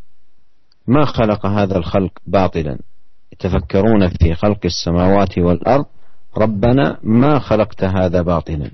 [0.89, 2.80] ما خلق هذا الخلق باطلا؟
[3.34, 5.86] يتفكرون في خلق السماوات والأرض
[6.38, 8.71] ربنا ما خلقت هذا باطلا.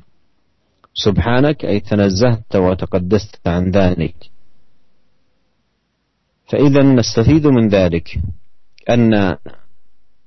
[0.94, 4.16] سبحانك أي تنزهت وتقدست عن ذلك.
[6.52, 8.20] فإذا نستفيد من ذلك
[8.90, 9.38] أن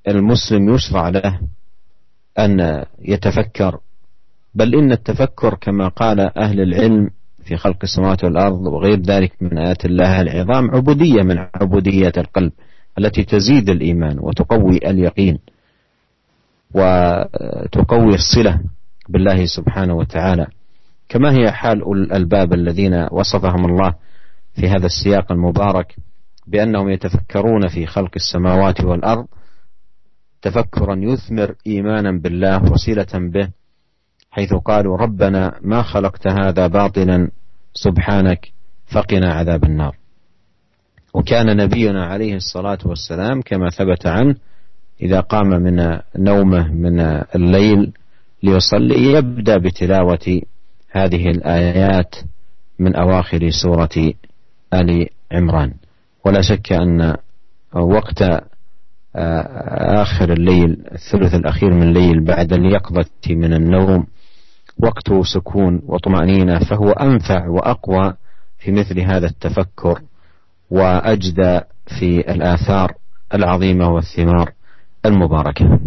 [0.09, 1.41] المسلم يشرع له
[2.39, 3.81] أن يتفكر.
[4.55, 7.11] بل إن التفكر كما قال أهل العلم
[7.49, 12.53] في خلق السماوات والأرض وغير ذلك من آيات الله العظام عبودية من عبوديات القلب
[12.99, 15.39] التي تزيد الإيمان وتقوي اليقين
[16.75, 18.61] وتقوي الصلة
[19.09, 20.47] بالله سبحانه وتعالى.
[21.09, 23.95] كما هي حال الألباب الذين وصفهم الله
[24.55, 25.95] في هذا السياق المبارك
[26.47, 29.27] بأنهم يتفكرون في خلق السماوات والأرض
[30.43, 33.49] تفكرا يثمر إيمانا بالله وصلة به
[34.31, 37.31] حيث قالوا ربنا ما خلقت هذا باطلا
[37.83, 38.53] سبحانك
[38.87, 39.97] فقنا عذاب النار.
[41.15, 44.35] وكان نبينا عليه الصلاة والسلام كما ثبت عنه
[45.03, 47.01] إذا قام من نومه من
[47.35, 47.93] الليل
[48.43, 50.41] ليصلي يبدأ بتلاوة
[50.91, 52.15] هذه الآيات
[52.79, 54.13] من أواخر سورة
[54.75, 55.73] آل عمران.
[56.25, 57.17] ولا شك أن
[57.75, 58.23] وقت
[60.03, 64.07] آخر الليل الثلث الأخير من الليل بعد اليقظة من النوم
[64.79, 68.15] وقت سكون وطمأنينة فهو أنفع وأقوى
[68.59, 70.03] في مثل هذا التفكر
[70.71, 71.61] وأجدى
[71.99, 72.95] في الآثار
[73.35, 74.53] العظيمة والثمار
[75.07, 75.81] المباركة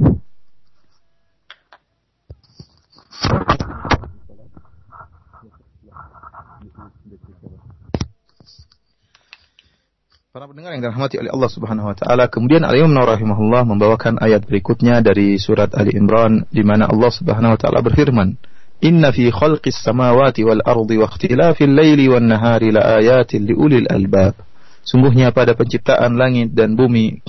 [10.31, 15.03] Para pendengar yang dirahmati oleh Allah Subhanahu wa taala, kemudian Al-Imam rahimahullah membawakan ayat berikutnya
[15.03, 18.39] dari surat Ali Imran di mana Allah Subhanahu wa taala berfirman,
[18.81, 24.33] Inna fi khalqis samawati wal ardi wa ikhtilafil laili wan nahari la ayatin liulil albab.
[24.81, 27.21] Sungguhnya pada penciptaan langit dan bumi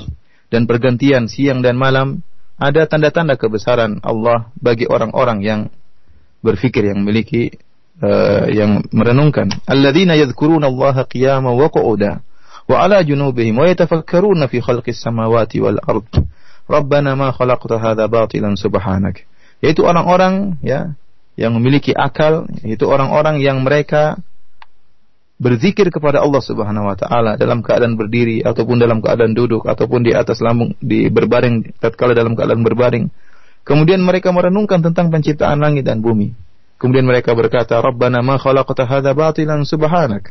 [0.49, 2.25] dan pergantian siang dan malam
[2.57, 5.61] ada tanda-tanda kebesaran Allah bagi orang-orang yang
[6.41, 7.53] berfikir yang memiliki
[8.01, 9.53] uh, yang merenungkan.
[9.69, 12.25] Alladzina yadhkuruna Allah qiyaman wa qu'uda
[12.65, 16.09] wa ala junubihim wa yatafakkaruna fi khalqis samawati wal ard.
[16.65, 19.29] Rabbana ma khalaqta hadza batilan subhanak.
[19.61, 20.97] Yaitu orang-orang ya
[21.39, 24.21] yang memiliki akal yaitu orang-orang yang mereka
[25.43, 30.15] berzikir kepada Allah Subhanahu wa taala dalam keadaan berdiri ataupun dalam keadaan duduk ataupun di
[30.15, 33.11] atas lambung di berbaring tatkala dalam keadaan berbaring
[33.67, 36.31] kemudian mereka merenungkan tentang penciptaan langit dan bumi
[36.79, 40.31] kemudian mereka berkata rabbana ma khalaqta hadza batilan subhanak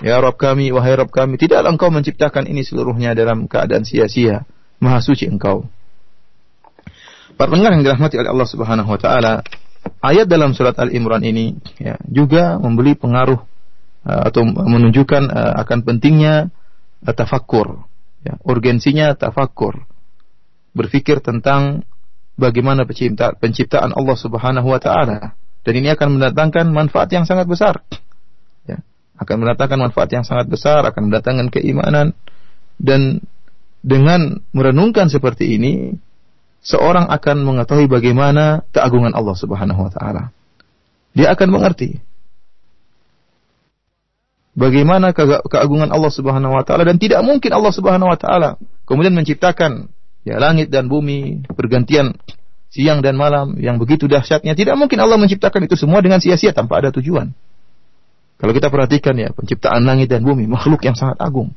[0.00, 4.48] Ya Rob kami, wahai Rob kami, tidaklah engkau menciptakan ini seluruhnya dalam keadaan sia-sia.
[4.80, 5.68] Maha suci engkau.
[7.36, 9.44] Para pendengar yang dirahmati oleh Allah Subhanahu wa taala,
[10.02, 13.40] ayat dalam surat Al-Imran ini ya, juga memberi pengaruh
[14.06, 16.50] uh, atau menunjukkan uh, akan pentingnya
[17.06, 17.82] uh, tafakkur,
[18.22, 19.84] ya, urgensinya tafakkur.
[20.72, 21.84] Berfikir tentang
[22.40, 25.36] bagaimana pencipta, penciptaan Allah Subhanahu wa taala.
[25.62, 27.84] Dan ini akan mendatangkan manfaat yang sangat besar
[29.22, 32.16] akan mendatangkan manfaat yang sangat besar, akan mendatangkan keimanan.
[32.76, 33.22] Dan
[33.82, 35.94] dengan merenungkan seperti ini
[36.62, 40.30] seorang akan mengetahui bagaimana keagungan Allah Subhanahu wa taala.
[41.12, 42.00] Dia akan mengerti
[44.56, 45.12] bagaimana
[45.48, 50.38] keagungan Allah Subhanahu wa taala dan tidak mungkin Allah Subhanahu wa taala kemudian menciptakan ya
[50.38, 52.16] langit dan bumi pergantian
[52.72, 56.80] siang dan malam yang begitu dahsyatnya tidak mungkin Allah menciptakan itu semua dengan sia-sia tanpa
[56.80, 57.32] ada tujuan.
[58.42, 61.54] Kalau kita perhatikan ya, penciptaan langit dan bumi, makhluk yang sangat agung.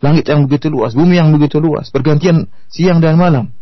[0.00, 3.52] Langit yang begitu luas, bumi yang begitu luas, pergantian siang dan malam.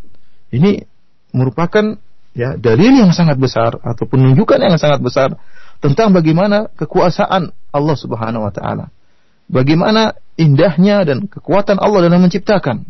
[0.54, 0.86] Ini
[1.34, 1.98] merupakan
[2.34, 5.34] ya dalil yang sangat besar atau penunjukan yang sangat besar
[5.82, 8.94] tentang bagaimana kekuasaan Allah Subhanahu wa taala.
[9.50, 12.86] Bagaimana indahnya dan kekuatan Allah dalam menciptakan.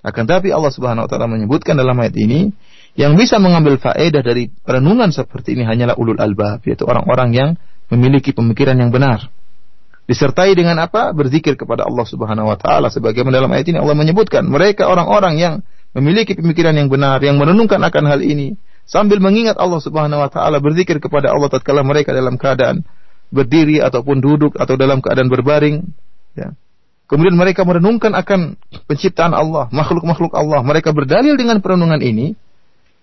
[0.00, 2.54] Akan tapi Allah Subhanahu wa taala menyebutkan dalam ayat ini
[2.94, 7.50] yang bisa mengambil faedah dari renungan seperti ini hanyalah ulul albab yaitu orang-orang yang
[7.90, 9.30] memiliki pemikiran yang benar.
[10.08, 11.12] Disertai dengan apa?
[11.12, 15.54] Berzikir kepada Allah Subhanahu wa taala sebagaimana dalam ayat ini Allah menyebutkan mereka orang-orang yang
[15.96, 18.56] memiliki pemikiran yang benar, yang merenungkan akan hal ini
[18.88, 22.84] sambil mengingat Allah Subhanahu wa taala berzikir kepada Allah tatkala mereka dalam keadaan
[23.28, 25.84] berdiri ataupun duduk atau dalam keadaan berbaring
[26.32, 26.56] ya.
[27.08, 30.60] Kemudian mereka merenungkan akan penciptaan Allah, makhluk-makhluk Allah.
[30.60, 32.36] Mereka berdalil dengan perenungan ini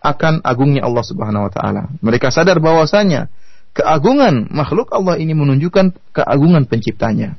[0.05, 1.89] akan agungnya Allah Subhanahu wa taala.
[2.05, 3.33] Mereka sadar bahwasanya
[3.73, 7.33] keagungan makhluk Allah ini menunjukkan keagungan penciptanya.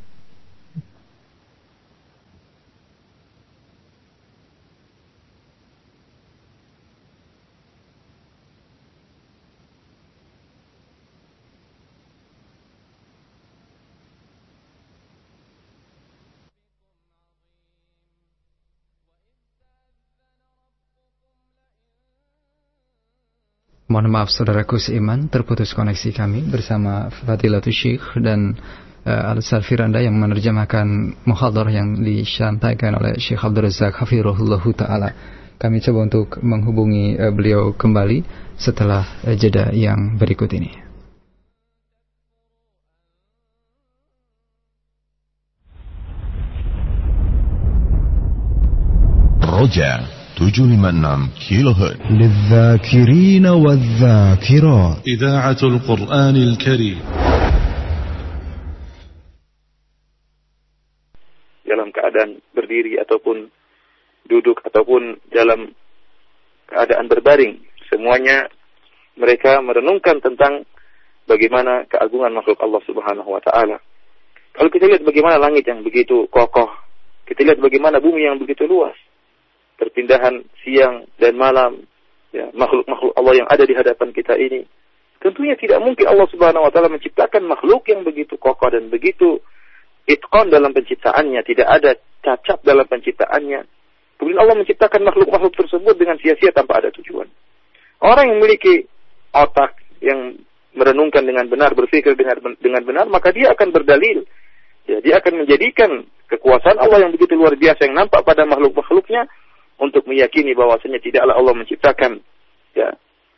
[23.96, 28.52] Mohon maaf saudaraku seiman, terputus koneksi kami bersama Fadilatul Syekh dan
[29.08, 35.10] uh, Al-Sal Firanda yang menerjemahkan muhadar yang disampaikan oleh Syekh Abdul Razak Hafirullah Ta'ala.
[35.56, 38.20] Kami coba untuk menghubungi uh, beliau kembali
[38.60, 40.76] setelah uh, jeda yang berikut ini.
[49.40, 56.99] Roger 756 كيلو هرتز للذاكرين والذاكرات إذاعة القرآن الكريم
[61.71, 63.47] dalam keadaan berdiri ataupun
[64.27, 65.71] duduk ataupun dalam
[66.67, 68.51] keadaan berbaring semuanya
[69.15, 70.63] mereka merenungkan tentang
[71.27, 73.79] bagaimana keagungan makhluk Allah Subhanahu wa taala.
[74.51, 76.71] Kalau kita lihat bagaimana langit yang begitu kokoh,
[77.23, 78.95] kita lihat bagaimana bumi yang begitu luas,
[79.76, 81.84] perpindahan siang dan malam,
[82.32, 84.64] ya, makhluk-makhluk Allah yang ada di hadapan kita ini.
[85.20, 89.40] Tentunya tidak mungkin Allah Subhanahu wa taala menciptakan makhluk yang begitu kokoh dan begitu
[90.06, 91.90] itqan dalam penciptaannya, tidak ada
[92.22, 93.60] cacat dalam penciptaannya.
[94.16, 97.28] Kemudian Allah menciptakan makhluk-makhluk tersebut dengan sia-sia tanpa ada tujuan.
[98.00, 98.88] Orang yang memiliki
[99.32, 100.40] otak yang
[100.76, 104.24] merenungkan dengan benar, berpikir dengan dengan benar, maka dia akan berdalil.
[104.86, 109.26] Ya, dia akan menjadikan kekuasaan Allah yang begitu luar biasa yang nampak pada makhluk-makhluknya
[109.76, 112.20] untuk meyakini bahwasanya tidaklah Allah menciptakan
[112.72, 112.96] ya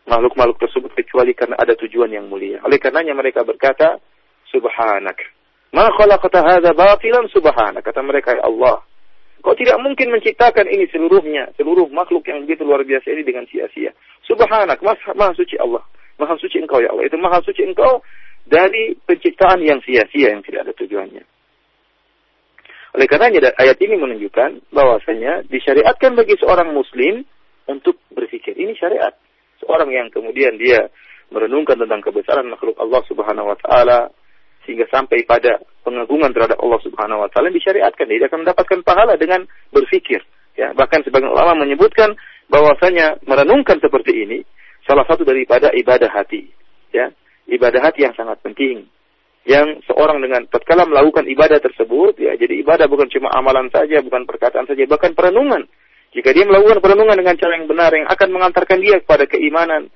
[0.09, 2.63] makhluk-makhluk tersebut kecuali karena ada tujuan yang mulia.
[2.65, 4.01] Oleh karenanya mereka berkata,
[4.49, 5.21] Subhanak.
[5.77, 7.85] Ma khalaqta hadza batilan subhanak.
[7.85, 8.81] Kata mereka, ya Allah,
[9.39, 13.95] Kau tidak mungkin menciptakan ini seluruhnya, seluruh makhluk yang begitu luar biasa ini dengan sia-sia.
[14.27, 15.85] Subhanak, maha, maha suci Allah.
[16.19, 17.07] Maha suci engkau ya Allah.
[17.07, 18.03] Itu maha suci engkau
[18.43, 21.23] dari penciptaan yang sia-sia yang tidak ada tujuannya.
[22.97, 27.27] Oleh karenanya ayat ini menunjukkan bahwasanya disyariatkan bagi seorang muslim
[27.69, 28.57] untuk berpikir.
[28.57, 29.13] Ini syariat.
[29.61, 30.89] Seorang yang kemudian dia
[31.29, 34.09] merenungkan tentang kebesaran makhluk Allah Subhanahu wa taala
[34.65, 39.45] sehingga sampai pada pengagungan terhadap Allah Subhanahu wa taala disyariatkan dia akan mendapatkan pahala dengan
[39.69, 40.25] berpikir.
[40.57, 42.17] Ya, bahkan sebagian ulama menyebutkan
[42.49, 44.39] bahwasanya merenungkan seperti ini
[44.89, 46.49] salah satu daripada ibadah hati.
[46.91, 47.13] Ya,
[47.53, 48.89] ibadah hati yang sangat penting
[49.49, 54.29] yang seorang dengan tatkala melakukan ibadah tersebut ya jadi ibadah bukan cuma amalan saja bukan
[54.29, 55.65] perkataan saja bahkan perenungan
[56.13, 59.89] jika dia melakukan perenungan dengan cara yang benar yang akan mengantarkan dia kepada keimanan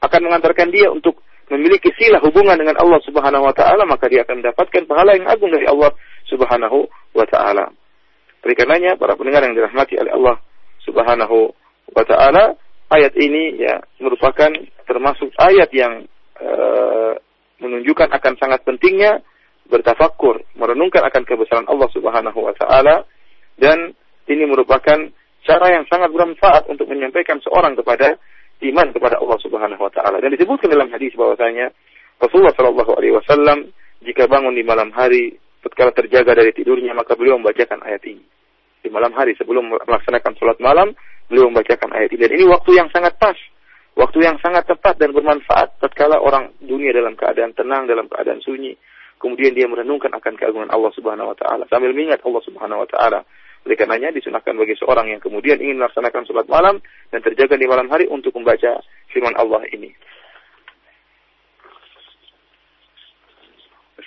[0.00, 1.20] akan mengantarkan dia untuk
[1.52, 5.52] memiliki silah hubungan dengan Allah Subhanahu wa taala maka dia akan mendapatkan pahala yang agung
[5.52, 5.92] dari Allah
[6.28, 7.68] Subhanahu wa taala.
[8.44, 10.36] Oleh karenanya para pendengar yang dirahmati oleh Allah
[10.84, 11.52] Subhanahu
[11.92, 12.56] wa taala,
[12.92, 14.52] ayat ini ya merupakan
[14.88, 16.08] termasuk ayat yang
[16.40, 17.12] uh,
[17.62, 19.22] menunjukkan akan sangat pentingnya
[19.68, 23.08] bertafakur, merenungkan akan kebesaran Allah Subhanahu wa taala
[23.56, 23.96] dan
[24.28, 24.98] ini merupakan
[25.44, 28.16] cara yang sangat bermanfaat untuk menyampaikan seorang kepada
[28.64, 30.20] iman kepada Allah Subhanahu wa taala.
[30.20, 31.72] Dan disebutkan dalam hadis bahwasanya
[32.20, 33.58] Rasulullah Shallallahu alaihi wasallam
[34.04, 38.24] jika bangun di malam hari tatkala terjaga dari tidurnya maka beliau membacakan ayat ini.
[38.84, 40.92] Di malam hari sebelum melaksanakan sholat malam,
[41.24, 42.20] beliau membacakan ayat ini.
[42.28, 43.36] Dan ini waktu yang sangat pas
[43.99, 48.77] Waktu yang sangat tepat dan bermanfaat tatkala orang dunia dalam keadaan tenang, dalam keadaan sunyi.
[49.19, 53.19] Kemudian dia merenungkan akan keagungan Allah Subhanahu wa taala sambil mengingat Allah Subhanahu wa taala.
[53.67, 56.79] Oleh karenanya disunahkan bagi seorang yang kemudian ingin melaksanakan sholat malam
[57.11, 58.79] dan terjaga di malam hari untuk membaca
[59.11, 59.91] firman Allah ini.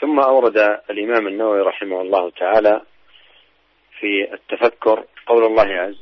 [0.02, 0.58] ثم أورد
[0.90, 2.82] الإمام النووي رحمه الله تعالى
[4.02, 5.98] في التفكر قول الله عز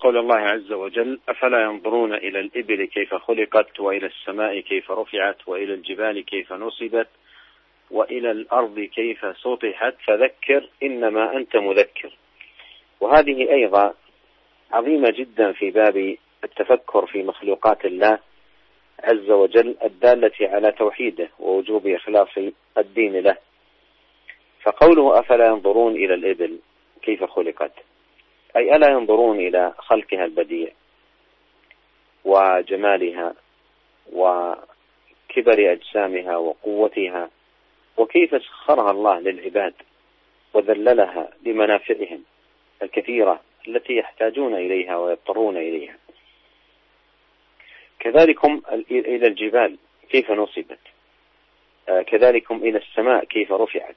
[0.00, 5.74] قول الله عز وجل أفلا ينظرون إلى الإبل كيف خلقت وإلى السماء كيف رفعت وإلى
[5.74, 7.08] الجبال كيف نصبت
[7.90, 12.16] وإلى الأرض كيف سطحت فذكر إنما أنت مذكر.
[13.00, 13.94] وهذه أيضا
[14.72, 18.18] عظيمة جدا في باب التفكر في مخلوقات الله
[19.04, 22.28] عز وجل الدالة على توحيده ووجوب إخلاص
[22.78, 23.36] الدين له.
[24.62, 26.58] فقوله أفلا ينظرون إلى الإبل
[27.02, 27.89] كيف خلقت؟
[28.56, 30.68] أي ألا ينظرون إلى خلقها البديع
[32.24, 33.34] وجمالها
[34.12, 37.30] وكبر أجسامها وقوتها
[37.96, 39.74] وكيف سخرها الله للعباد
[40.54, 42.24] وذللها لمنافعهم
[42.82, 45.96] الكثيرة التي يحتاجون إليها ويضطرون إليها.
[47.98, 49.78] كذلكم إلى الجبال
[50.10, 50.78] كيف نصبت؟
[51.88, 53.96] آه، كذلكم إلى السماء كيف رفعت؟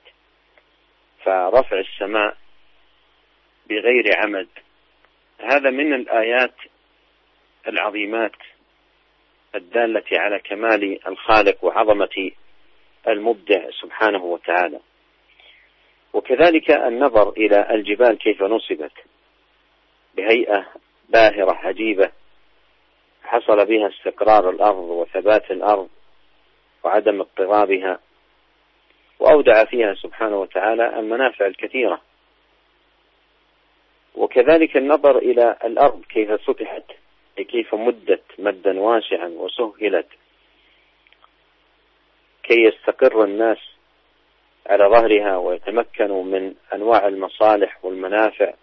[1.24, 2.38] فرفع السماء
[3.70, 4.48] بغير عمد.
[5.40, 6.56] هذا من الآيات
[7.68, 8.36] العظيمات
[9.56, 12.32] الدالة على كمال الخالق وعظمة
[13.08, 14.80] المبدع سبحانه وتعالى.
[16.14, 18.92] وكذلك النظر إلى الجبال كيف نصبت
[20.16, 20.66] بهيئة
[21.10, 22.12] باهرة عجيبة
[23.24, 25.90] حصل بها استقرار الأرض وثبات الأرض
[26.84, 28.00] وعدم اضطرابها
[29.20, 32.02] وأودع فيها سبحانه وتعالى المنافع الكثيرة.
[34.16, 36.84] وكذلك النظر إلى الأرض كيف سطحت
[37.38, 40.08] كيف مدت مدا واسعا وسهلت
[42.44, 43.58] كي يستقر الناس
[44.68, 48.54] على ظهرها ويتمكنوا من أنواع المصالح والمنافع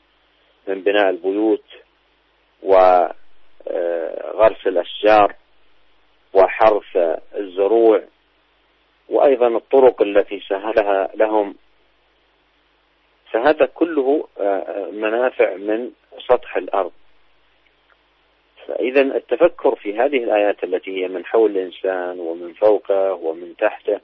[0.68, 1.64] من بناء البيوت
[2.62, 3.16] وغرس
[4.66, 5.34] الأشجار
[6.34, 6.96] وحرث
[7.36, 8.02] الزروع
[9.08, 11.54] وأيضا الطرق التي سهلها لهم
[13.30, 14.28] فهذا كله
[14.92, 15.90] منافع من
[16.28, 16.92] سطح الأرض.
[18.66, 24.00] فإذا التفكر في هذه الآيات التي هي من حول الإنسان ومن فوقه ومن تحته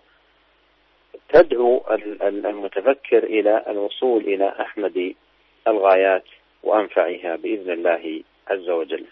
[1.28, 1.84] تدعو
[2.22, 5.14] المتفكر إلى الوصول إلى أحمد
[5.68, 6.24] الغايات
[6.62, 9.06] وأنفعها بإذن الله عز وجل.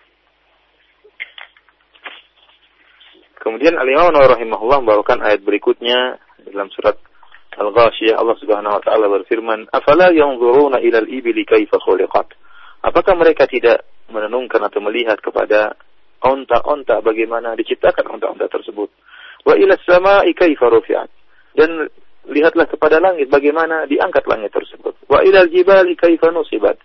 [3.45, 6.17] Kemudian Al-Imam Nawawi rahimahullah membawakan ayat berikutnya
[6.49, 6.97] dalam surat
[7.55, 12.35] Al-Ghashiyah Allah Subhanahu wa taala berfirman, "Afala yanzuruna ila al-ibili kaifa khuliqat?"
[12.85, 15.73] Apakah mereka tidak menenungkan atau melihat kepada
[16.21, 18.93] onta-onta bagaimana diciptakan onta-onta tersebut?
[19.47, 21.11] Wa ila samai kaifa rufi'at?
[21.55, 21.89] Dan
[22.29, 24.99] lihatlah kepada langit bagaimana diangkat langit tersebut.
[25.09, 26.77] Wa ila al-jibali kaifa nusibat?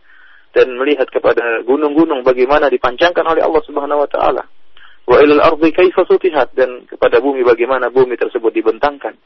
[0.49, 4.43] Dan melihat kepada gunung-gunung bagaimana dipancangkan oleh Allah Subhanahu wa taala
[5.09, 9.17] Wa ilal ardi kaifa sutihat dan kepada bumi bagaimana bumi tersebut dibentangkan.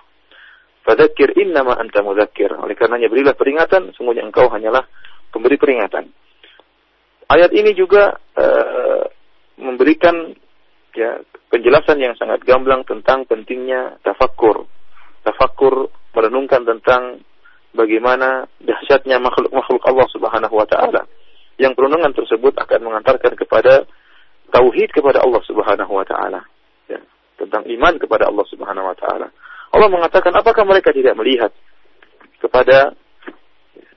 [0.84, 2.51] Fadzakir innama anta mudzakir.
[2.59, 4.84] Oleh karenanya berilah peringatan, sungguhnya engkau hanyalah
[5.31, 6.11] pemberi peringatan.
[7.31, 9.03] Ayat ini juga uh,
[9.63, 10.36] memberikan
[10.93, 14.67] ya penjelasan yang sangat gamblang tentang pentingnya tafakkur.
[15.23, 17.23] Tafakkur merenungkan tentang
[17.71, 21.07] bagaimana dahsyatnya makhluk-makhluk Allah Subhanahu wa taala.
[21.57, 23.88] Yang perenungan tersebut akan mengantarkan kepada
[24.53, 26.43] tauhid kepada Allah Subhanahu wa taala.
[26.86, 27.01] Ya,
[27.39, 29.31] tentang iman kepada Allah Subhanahu wa taala.
[29.74, 31.49] Allah mengatakan, apakah mereka tidak melihat
[32.38, 32.93] kepada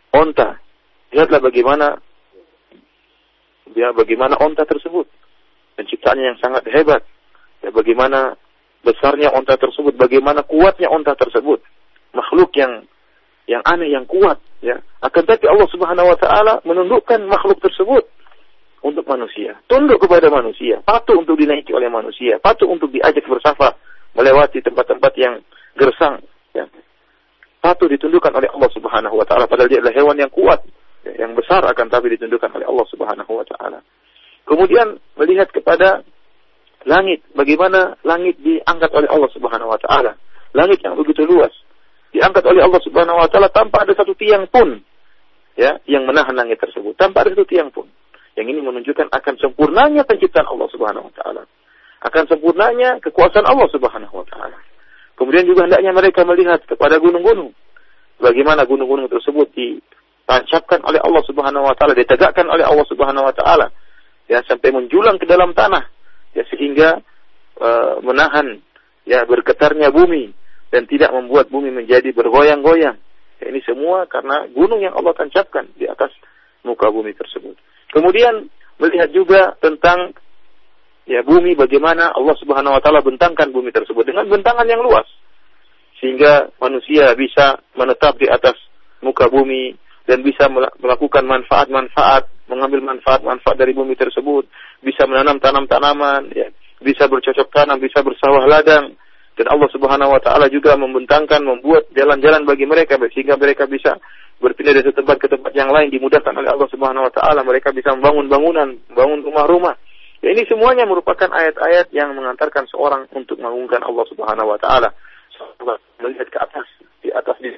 [0.09, 0.57] onta?
[1.13, 2.01] Lihatlah bagaimana
[3.77, 5.05] ya bagaimana onta tersebut.
[5.77, 7.05] Penciptaannya yang sangat hebat.
[7.61, 8.41] Ya, bagaimana
[8.81, 11.61] besarnya onta tersebut, bagaimana kuatnya onta tersebut.
[12.17, 12.89] Makhluk yang
[13.47, 14.81] yang aneh, yang kuat, ya.
[15.05, 18.09] Akan tapi Allah Subhanahu wa taala menundukkan makhluk tersebut
[18.83, 23.75] untuk manusia, tunduk kepada manusia, patuh untuk dinaiki oleh manusia, patuh untuk diajak bersafar
[24.15, 25.35] melewati tempat-tempat yang
[25.77, 26.25] gersang,
[26.57, 26.65] ya.
[27.61, 30.65] patuh ditundukkan oleh Allah Subhanahu wa taala padahal dia adalah hewan yang kuat,
[31.05, 33.79] ya, yang besar akan tapi ditundukkan oleh Allah Subhanahu wa taala.
[34.47, 36.07] Kemudian melihat kepada
[36.87, 40.17] langit, bagaimana langit diangkat oleh Allah Subhanahu wa taala.
[40.57, 41.53] Langit yang begitu luas
[42.17, 44.81] diangkat oleh Allah Subhanahu wa taala tanpa ada satu tiang pun
[45.59, 47.85] ya yang menahan langit tersebut, tanpa ada satu tiang pun.
[48.37, 51.43] Yang ini menunjukkan akan sempurnanya penciptaan Allah Subhanahu wa taala.
[52.05, 54.61] Akan sempurnanya kekuasaan Allah Subhanahu wa taala.
[55.17, 57.57] Kemudian juga hendaknya mereka melihat kepada gunung-gunung.
[58.21, 63.73] Bagaimana gunung-gunung tersebut ditancapkan oleh Allah Subhanahu wa taala, ditegakkan oleh Allah Subhanahu wa taala
[64.29, 65.87] ya sampai menjulang ke dalam tanah
[66.35, 67.01] ya sehingga
[67.63, 68.61] uh, menahan
[69.07, 70.35] ya bergetarnya bumi
[70.69, 72.99] dan tidak membuat bumi menjadi bergoyang-goyang.
[73.41, 76.11] Ya, ini semua karena gunung yang Allah tancapkan di atas
[76.67, 77.55] muka bumi tersebut.
[77.95, 78.51] Kemudian
[78.83, 80.13] melihat juga tentang
[81.07, 85.07] ya bumi bagaimana Allah Subhanahu wa taala bentangkan bumi tersebut dengan bentangan yang luas
[86.03, 88.59] sehingga manusia bisa menetap di atas
[89.01, 89.73] muka bumi
[90.07, 90.47] dan bisa
[90.79, 94.47] melakukan manfaat-manfaat, mengambil manfaat-manfaat dari bumi tersebut,
[94.79, 96.47] bisa menanam tanam-tanaman, ya,
[96.79, 98.95] bisa bercocok tanam, bisa bersawah ladang,
[99.37, 104.01] dan Allah Subhanahu wa taala juga membentangkan membuat jalan-jalan bagi mereka sehingga mereka bisa
[104.41, 107.45] berpindah dari tempat ke tempat yang lain dimudahkan oleh Allah Subhanahu wa taala.
[107.45, 109.77] Mereka bisa membangun bangunan, bangun rumah-rumah.
[110.27, 114.91] Ya, ini semuanya merupakan ayat-ayat yang mengantarkan seorang untuk mengagungkan Allah Subhanahu wa taala.
[116.03, 116.67] Melihat ke atas,
[116.99, 117.55] di atas di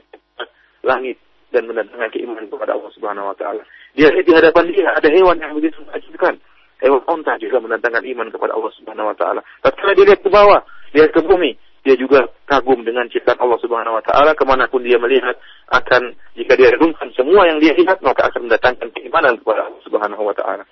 [0.85, 1.16] langit
[1.49, 3.64] dan mendatangkan keimanan kepada Allah Subhanahu wa taala.
[3.97, 6.37] Dia di hadapan dia ada hewan yang begitu menakjubkan.
[6.85, 9.41] Hewan onta juga mendatangkan iman kepada Allah Subhanahu wa taala.
[9.64, 10.61] Tatkala dia lihat ke bawah,
[10.93, 11.57] lihat ke bumi,
[11.89, 15.41] dia juga kagum dengan ciptaan Allah Subhanahu wa taala ke mana pun dia melihat
[15.73, 20.21] akan jika dia renungkan semua yang dia lihat maka akan mendatangkan keimanan kepada Allah Subhanahu
[20.29, 20.69] wa taala.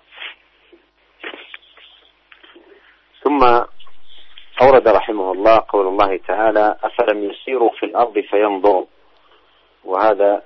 [3.27, 3.45] ثم
[4.63, 8.85] أورد رحمه الله قول الله تعالى أفلم يسيروا في الأرض فينظروا
[9.85, 10.43] وهذا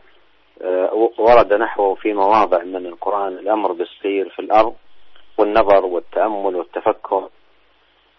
[0.62, 4.74] آه، ورد نحوه في مواضع من القرآن الأمر بالسير في الأرض
[5.38, 7.28] والنظر والتأمل والتفكر.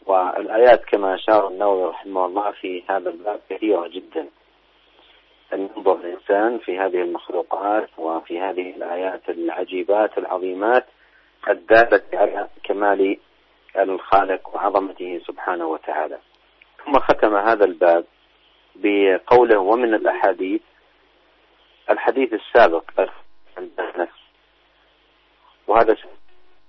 [0.06, 4.28] والآيات كما أشار النووي رحمه الله في هذا الباب كثيرة جدا.
[5.54, 10.86] أن ينظر الإنسان في هذه المخلوقات وفي هذه الآيات العجيبات العظيمات
[11.50, 13.18] الدالة على كمال
[13.78, 16.18] الخالق وعظمته سبحانه وتعالى.
[16.86, 18.06] ثم ختم هذا الباب
[18.76, 20.62] بقوله ومن الأحاديث
[21.90, 22.84] الحديث السابق
[23.58, 24.20] النفس
[25.68, 25.96] وهذا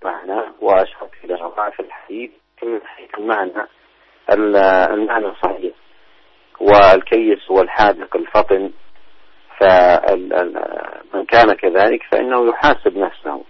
[0.04, 2.30] معنى وأشرت إلى ضعف الحديث
[3.18, 3.66] المعنى
[4.30, 5.74] المعنى الصحيح
[6.60, 8.72] والكيس والحاذق الفطن.
[9.60, 13.44] فمن كان كذلك فإنه يحاسب نفسه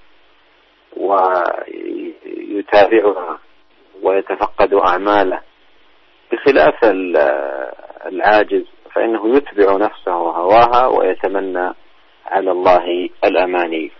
[2.53, 3.38] ويتابعها
[4.03, 5.40] ويتفقد أعماله
[6.32, 6.84] بخلاف
[8.07, 11.72] العاجز فإنه يتبع نفسه وهواها ويتمنى
[12.26, 13.90] على الله الأماني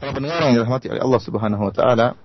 [0.00, 2.16] Para pendengar yang dirahmati oleh Allah Subhanahu wa taala.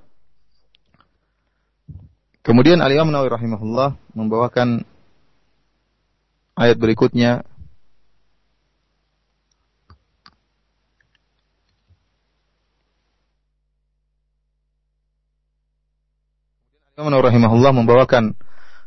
[2.39, 4.87] Kemudian Al Imam Nawawi rahimahullah membawakan
[6.55, 7.43] ayat berikutnya.
[16.95, 18.39] Imam rahimahullah membawakan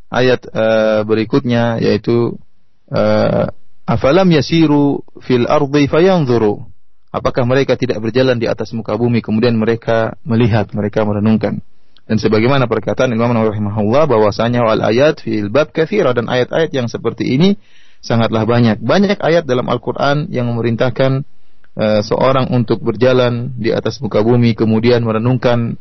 [0.09, 2.41] ayat uh, berikutnya yaitu
[2.89, 3.53] uh,
[3.85, 6.65] afalam yasiru fil ardi fayanzuru.
[7.13, 9.21] Apakah mereka tidak berjalan di atas muka bumi?
[9.21, 11.61] Kemudian mereka melihat mereka merenungkan
[12.09, 16.89] dan sebagaimana perkataan Imam Nawawi rahimahullah bahwasanya wal ayat fil bab katsira dan ayat-ayat yang
[16.89, 17.61] seperti ini
[18.01, 18.81] sangatlah banyak.
[18.81, 21.29] Banyak ayat dalam Al-Qur'an yang memerintahkan
[21.77, 25.77] uh, seorang untuk berjalan di atas muka bumi kemudian merenungkan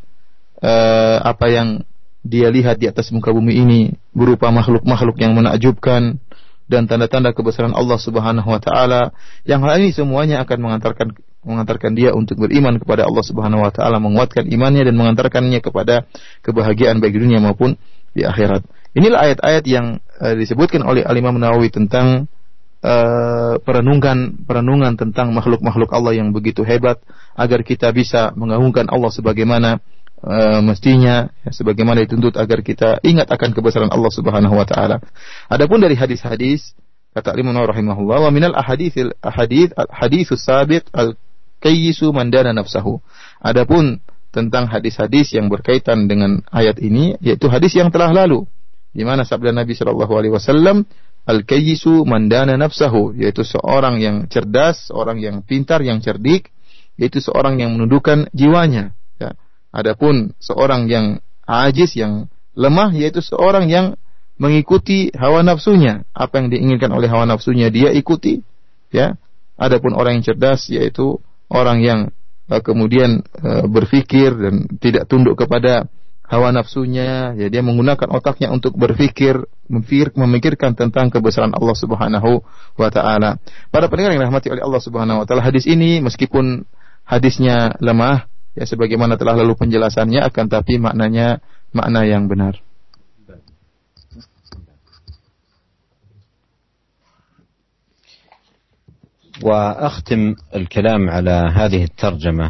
[0.60, 1.68] uh, apa yang
[2.28, 3.80] dia lihat di atas muka bumi ini
[4.12, 6.20] berupa makhluk-makhluk yang menakjubkan
[6.68, 9.16] dan tanda-tanda kebesaran Allah Subhanahu wa taala
[9.48, 11.16] yang hal ini semuanya akan mengantarkan
[11.48, 16.04] mengantarkan dia untuk beriman kepada Allah Subhanahu wa taala, menguatkan imannya dan mengantarkannya kepada
[16.43, 17.80] kebahagiaan baik di dunia maupun
[18.12, 18.68] di akhirat.
[18.98, 22.26] Inilah ayat-ayat yang uh, disebutkan oleh Al-Imam Nawawi tentang
[22.82, 27.02] uh, perenungan perenungan tentang makhluk-makhluk Allah yang begitu hebat
[27.38, 29.78] agar kita bisa mengagungkan Allah sebagaimana
[30.26, 34.98] uh, mestinya ya, sebagaimana dituntut agar kita ingat akan kebesaran Allah Subhanahu wa taala.
[35.50, 36.74] Adapun dari hadis-hadis
[37.14, 41.18] kata Imam Nawawi rahimahullah wa minal ahaditsil ahadits sabiq al
[41.64, 42.99] kayyisu mandana nafsahu.
[43.41, 44.01] Adapun
[44.32, 48.45] tentang hadis-hadis yang berkaitan dengan ayat ini yaitu hadis yang telah lalu
[48.93, 50.86] di mana sabda Nabi Shallallahu alaihi wasallam
[51.26, 56.53] al kayyisu mandana nafsahu yaitu seorang yang cerdas, seorang yang pintar, yang cerdik
[56.97, 59.38] yaitu seorang yang menundukkan jiwanya ya.
[59.70, 62.28] Adapun seorang yang ajis yang
[62.58, 63.95] lemah yaitu seorang yang
[64.38, 68.45] mengikuti hawa nafsunya, apa yang diinginkan oleh hawa nafsunya dia ikuti,
[68.93, 69.18] ya.
[69.58, 71.18] Adapun orang yang cerdas yaitu
[71.52, 72.00] orang yang
[72.52, 75.88] uh, kemudian uh, berpikir dan tidak tunduk kepada
[76.28, 82.43] hawa nafsunya, ya dia menggunakan otaknya untuk berpikir, memikir, memikirkan tentang kebesaran Allah Subhanahu
[82.76, 83.39] wa taala.
[83.72, 86.68] Para pendengar yang dirahmati oleh Allah Subhanahu wa taala, hadis ini meskipun
[87.08, 88.28] hadisnya lemah,
[88.60, 91.39] ya sebagaimana telah lalu penjelasannya akan tapi maknanya
[91.72, 92.60] makna yang benar.
[99.44, 102.50] وأختم الكلام على هذه الترجمة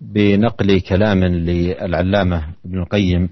[0.00, 3.28] بنقل كلام للعلامة ابن القيم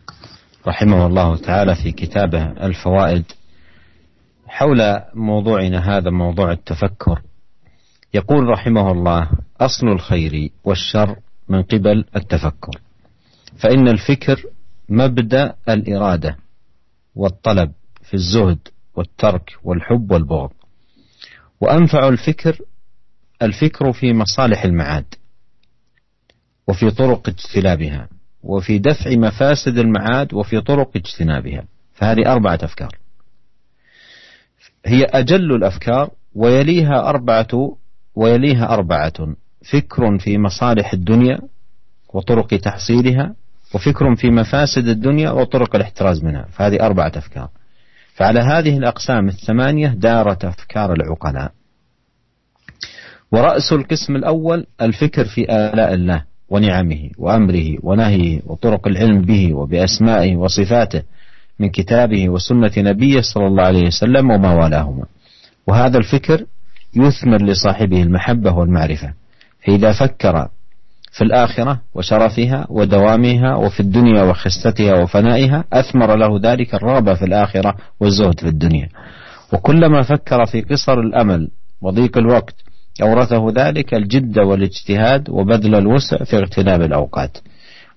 [0.66, 3.24] رحمه الله تعالى في كتابه الفوائد
[4.46, 7.22] حول موضوعنا هذا موضوع التفكر.
[8.14, 9.30] يقول رحمه الله
[9.60, 11.16] أصل الخير والشر
[11.48, 12.80] من قبل التفكر
[13.58, 14.42] فإن الفكر
[14.88, 16.36] مبدأ الإرادة
[17.14, 17.72] والطلب
[18.02, 18.58] في الزهد
[18.94, 20.50] والترك والحب والبغض.
[21.60, 22.58] وأنفع الفكر
[23.42, 25.04] الفكر في مصالح المعاد
[26.68, 28.08] وفي طرق اجتلابها
[28.42, 31.64] وفي دفع مفاسد المعاد وفي طرق اجتنابها.
[31.94, 32.96] فهذه أربعة أفكار.
[34.86, 37.76] هي أجل الأفكار ويليها أربعة
[38.14, 39.34] ويليها أربعة.
[39.72, 41.38] فكر في مصالح الدنيا
[42.14, 43.34] وطرق تحصيلها
[43.74, 46.46] وفكر في مفاسد الدنيا وطرق الاحتراز منها.
[46.52, 47.48] فهذه أربعة أفكار.
[48.18, 51.52] فعلى هذه الأقسام الثمانية دارت أفكار العقلاء.
[53.32, 61.02] ورأس القسم الأول الفكر في آلاء الله ونعمه وأمره ونهيه وطرق العلم به وبأسمائه وصفاته
[61.58, 65.04] من كتابه وسنة نبيه صلى الله عليه وسلم وما والاهما.
[65.66, 66.44] وهذا الفكر
[66.96, 69.12] يثمر لصاحبه المحبة والمعرفة.
[69.66, 70.48] فإذا فكر
[71.12, 78.40] في الآخرة وشرفها ودوامها وفي الدنيا وخستها وفنائها أثمر له ذلك الرغبة في الآخرة والزهد
[78.40, 78.88] في الدنيا.
[79.52, 81.48] وكلما فكر في قصر الأمل
[81.80, 82.54] وضيق الوقت
[83.02, 87.38] أورثه ذلك الجد والاجتهاد وبذل الوسع في اغتنام الأوقات.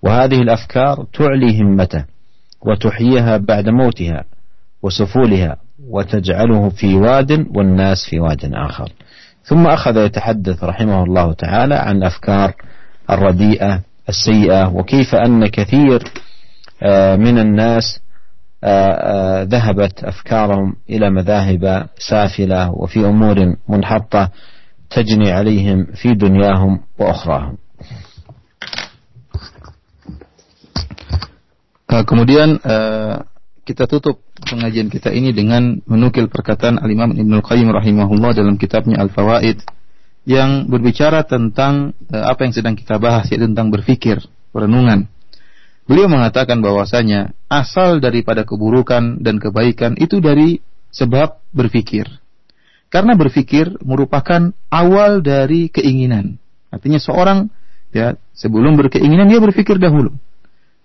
[0.03, 2.05] وهذه الأفكار تعلي همته
[2.62, 4.24] وتحييها بعد موتها
[4.84, 5.57] وسفولها
[5.89, 8.91] وتجعله في واد والناس في واد آخر.
[9.43, 12.53] ثم أخذ يتحدث رحمه الله تعالى عن أفكار
[13.12, 16.03] الرديئة السيئة وكيف أن كثير
[16.84, 17.99] آه، من الناس
[18.64, 24.30] آه، آه، ذهبت أفكارهم إلى مذاهب سافلة وفي أمور منحطة
[24.89, 27.57] تجني عليهم في دنياهم وأخراهم
[31.91, 32.55] kemudian
[33.68, 39.59] kita tutup pengajian kita ini dengan menukil perkataan Al-Imam Ibnu Qayyim rahimahullah dalam kitabnya Al-Fawaid
[40.28, 44.22] yang berbicara tentang uh, apa yang sedang kita bahas yaitu tentang berfikir,
[44.53, 45.09] perenungan.
[45.89, 50.61] Beliau mengatakan bahwasanya asal daripada keburukan dan kebaikan itu dari
[50.93, 52.07] sebab berfikir.
[52.91, 56.38] Karena berfikir merupakan awal dari keinginan.
[56.69, 57.51] Artinya seorang
[57.91, 60.15] ya sebelum berkeinginan dia berfikir dahulu.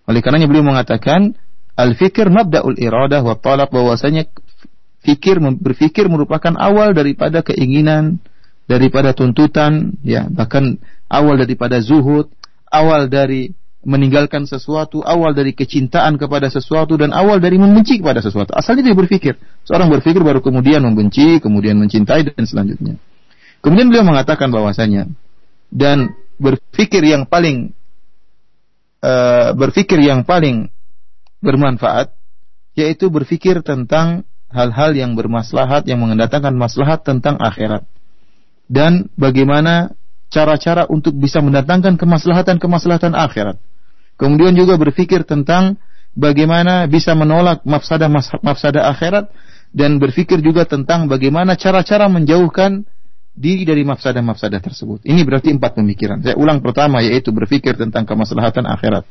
[0.07, 1.34] Oleh karenanya beliau mengatakan
[1.74, 4.30] al-fikir mabda'ul iradah wa talab bahwasanya
[5.03, 8.22] fikir berfikir merupakan awal daripada keinginan
[8.67, 12.31] daripada tuntutan, ya bahkan awal daripada zuhud,
[12.71, 13.55] awal dari
[13.87, 18.51] meninggalkan sesuatu, awal dari kecintaan kepada sesuatu dan awal dari membenci kepada sesuatu.
[18.59, 19.39] Asalnya dia berpikir.
[19.62, 22.99] Seorang berpikir baru kemudian membenci, kemudian mencintai dan selanjutnya.
[23.62, 25.07] Kemudian beliau mengatakan bahwasanya
[25.71, 27.73] dan berpikir yang paling
[29.07, 30.69] uh, berpikir yang paling
[31.41, 32.11] bermanfaat
[32.77, 37.87] yaitu berpikir tentang hal-hal yang bermaslahat yang mendatangkan maslahat tentang akhirat
[38.67, 39.95] dan bagaimana
[40.31, 43.57] cara-cara untuk bisa mendatangkan kemaslahatan-kemaslahatan akhirat.
[44.19, 45.79] Kemudian juga berpikir tentang
[46.17, 48.11] bagaimana bisa menolak mafsadah
[48.43, 49.31] mafsadah akhirat
[49.77, 52.89] dan berpikir juga tentang bagaimana cara-cara menjauhkan
[53.37, 55.05] diri dari mafsadah-mafsadah tersebut.
[55.05, 56.25] Ini berarti empat pemikiran.
[56.25, 59.05] Saya ulang pertama yaitu berpikir tentang kemaslahatan akhirat.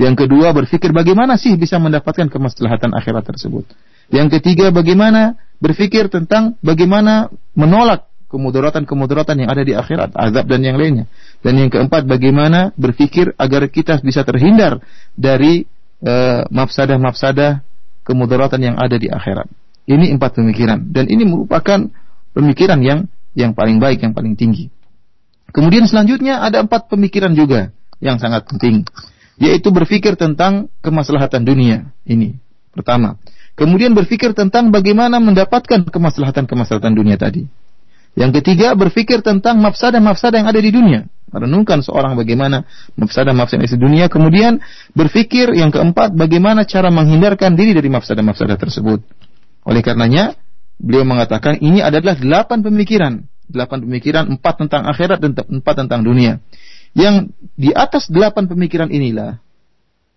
[0.00, 3.68] Yang kedua berpikir bagaimana sih bisa mendapatkan kemaslahatan akhirat tersebut.
[4.08, 10.76] Yang ketiga bagaimana berpikir tentang bagaimana menolak kemudaratan-kemudaratan yang ada di akhirat, azab dan yang
[10.76, 11.08] lainnya.
[11.40, 14.84] Dan yang keempat, bagaimana berpikir agar kita bisa terhindar
[15.16, 15.64] dari
[16.04, 17.64] uh, mafsadah-mafsadah
[18.04, 19.48] kemudaratan yang ada di akhirat.
[19.88, 21.88] Ini empat pemikiran dan ini merupakan
[22.36, 24.68] pemikiran yang yang paling baik, yang paling tinggi.
[25.48, 27.72] Kemudian selanjutnya ada empat pemikiran juga
[28.04, 28.84] yang sangat penting,
[29.40, 31.88] yaitu berpikir tentang kemaslahatan dunia.
[32.04, 32.36] Ini
[32.76, 33.16] pertama.
[33.56, 37.48] Kemudian berpikir tentang bagaimana mendapatkan kemaslahatan-kemaslahatan dunia tadi.
[38.18, 41.06] Yang ketiga, berpikir tentang mafsadah-mafsadah yang ada di dunia.
[41.30, 42.66] Merenungkan seorang bagaimana
[42.98, 44.04] mafsadah-mafsadah yang ada di dunia.
[44.10, 44.58] Kemudian
[44.90, 49.06] berpikir yang keempat, bagaimana cara menghindarkan diri dari mafsadah-mafsadah tersebut.
[49.62, 50.34] Oleh karenanya,
[50.82, 53.22] beliau mengatakan ini adalah delapan pemikiran.
[53.46, 56.42] Delapan pemikiran, empat tentang akhirat dan empat tentang dunia.
[56.98, 59.38] Yang di atas delapan pemikiran inilah,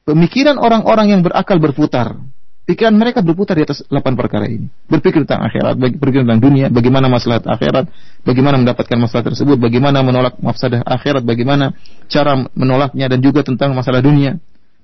[0.10, 2.18] pemikiran orang-orang yang berakal berputar
[2.62, 4.70] Pikiran mereka berputar di atas delapan perkara ini.
[4.86, 7.90] Berpikir tentang akhirat, berpikir tentang dunia, bagaimana masalah akhirat,
[8.22, 11.74] bagaimana mendapatkan masalah tersebut, bagaimana menolak mafsadah akhirat, bagaimana
[12.06, 14.38] cara menolaknya dan juga tentang masalah dunia.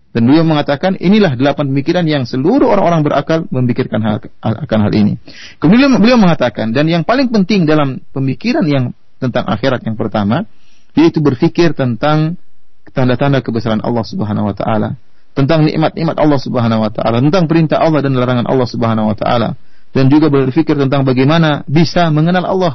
[0.09, 5.21] Dan beliau mengatakan inilah delapan pemikiran yang seluruh orang-orang berakal memikirkan hal, akan hal ini.
[5.61, 10.49] Kemudian beliau mengatakan dan yang paling penting dalam pemikiran yang tentang akhirat yang pertama
[10.97, 12.41] yaitu berpikir tentang
[12.89, 14.97] tanda-tanda kebesaran Allah Subhanahu wa taala
[15.37, 19.53] tentang nikmat-nikmat Allah Subhanahu wa taala, tentang perintah Allah dan larangan Allah Subhanahu wa taala
[19.93, 22.73] dan juga berpikir tentang bagaimana bisa mengenal Allah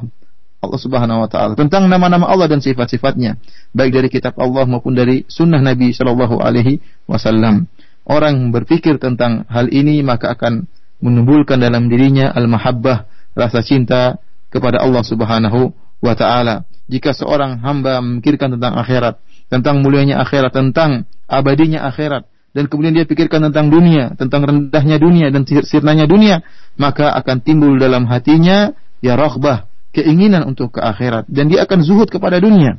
[0.62, 3.34] Allah Subhanahu wa taala, tentang nama-nama Allah dan sifat-sifatnya,
[3.74, 6.78] baik dari kitab Allah maupun dari sunnah Nabi Shallallahu alaihi
[7.10, 7.66] wasallam.
[8.06, 10.70] Orang berpikir tentang hal ini maka akan
[11.02, 14.22] menumbuhkan dalam dirinya al-mahabbah, rasa cinta
[14.54, 16.62] kepada Allah Subhanahu wa taala.
[16.86, 19.18] Jika seorang hamba memikirkan tentang akhirat,
[19.50, 25.32] tentang mulianya akhirat, tentang abadinya akhirat, dan kemudian dia pikirkan tentang dunia, tentang rendahnya dunia
[25.32, 26.44] dan sirnanya dunia,
[26.76, 32.12] maka akan timbul dalam hatinya ya raghbah, keinginan untuk ke akhirat dan dia akan zuhud
[32.12, 32.76] kepada dunia.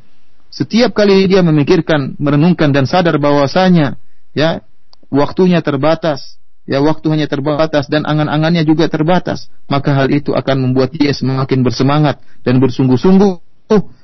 [0.54, 3.98] Setiap kali dia memikirkan, merenungkan dan sadar bahwasanya
[4.38, 4.62] ya
[5.10, 6.38] waktunya terbatas,
[6.70, 11.66] ya waktu hanya terbatas dan angan-angannya juga terbatas, maka hal itu akan membuat dia semakin
[11.66, 13.42] bersemangat dan bersungguh-sungguh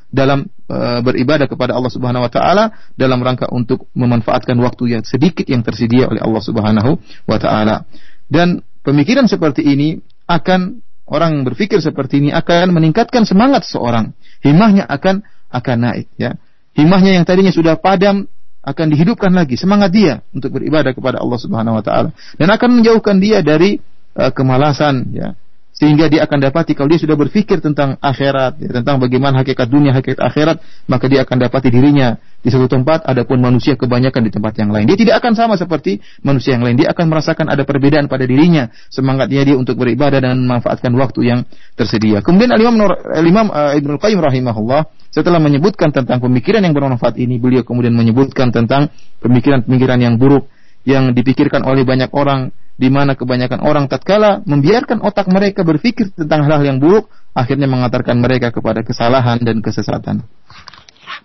[0.10, 5.46] dalam e, beribadah kepada Allah Subhanahu wa taala dalam rangka untuk memanfaatkan waktu yang sedikit
[5.46, 6.98] yang tersedia oleh Allah Subhanahu
[7.30, 7.86] wa taala.
[8.26, 14.14] Dan pemikiran seperti ini akan orang berpikir seperti ini akan meningkatkan semangat seorang.
[14.42, 16.38] Himahnya akan akan naik ya.
[16.74, 18.30] Himahnya yang tadinya sudah padam
[18.60, 23.18] akan dihidupkan lagi semangat dia untuk beribadah kepada Allah Subhanahu wa taala dan akan menjauhkan
[23.18, 23.80] dia dari
[24.20, 25.34] uh, kemalasan ya
[25.80, 29.96] sehingga dia akan dapati kalau dia sudah berpikir tentang akhirat, ya, tentang bagaimana hakikat dunia,
[29.96, 30.60] hakikat akhirat,
[30.92, 34.92] maka dia akan dapati dirinya di satu tempat, adapun manusia kebanyakan di tempat yang lain.
[34.92, 36.76] Dia tidak akan sama seperti manusia yang lain.
[36.76, 41.40] Dia akan merasakan ada perbedaan pada dirinya, semangatnya dia untuk beribadah dan memanfaatkan waktu yang
[41.80, 42.20] tersedia.
[42.20, 42.76] Kemudian Al-Imam,
[43.16, 44.84] Al-Imam uh, Ibnu Qayyim rahimahullah
[45.16, 48.92] setelah menyebutkan tentang pemikiran yang bermanfaat ini, beliau kemudian menyebutkan tentang
[49.24, 50.52] pemikiran-pemikiran yang buruk
[50.84, 56.48] yang dipikirkan oleh banyak orang di mana kebanyakan orang tatkala membiarkan otak mereka berpikir tentang
[56.48, 60.24] hal-hal yang buruk, akhirnya mengantarkan mereka kepada kesalahan dan kesesatan.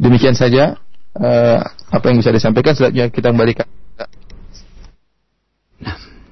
[0.03, 0.75] Demikian saja
[1.15, 1.63] uh,
[1.95, 2.75] apa yang bisa disampaikan.
[2.75, 3.71] Selanjutnya kita kembalikan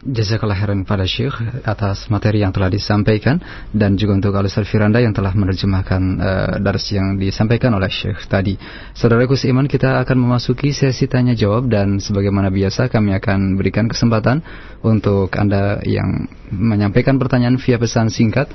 [0.03, 1.31] Jazakallah khairan pada Syekh
[1.63, 3.39] atas materi yang telah disampaikan
[3.71, 8.59] dan juga untuk Alusar Firanda yang telah menerjemahkan uh, dars yang disampaikan oleh Syekh tadi.
[8.99, 14.43] Saudaraku seiman kita akan memasuki sesi tanya jawab dan sebagaimana biasa kami akan berikan kesempatan
[14.83, 18.51] untuk Anda yang menyampaikan pertanyaan via pesan singkat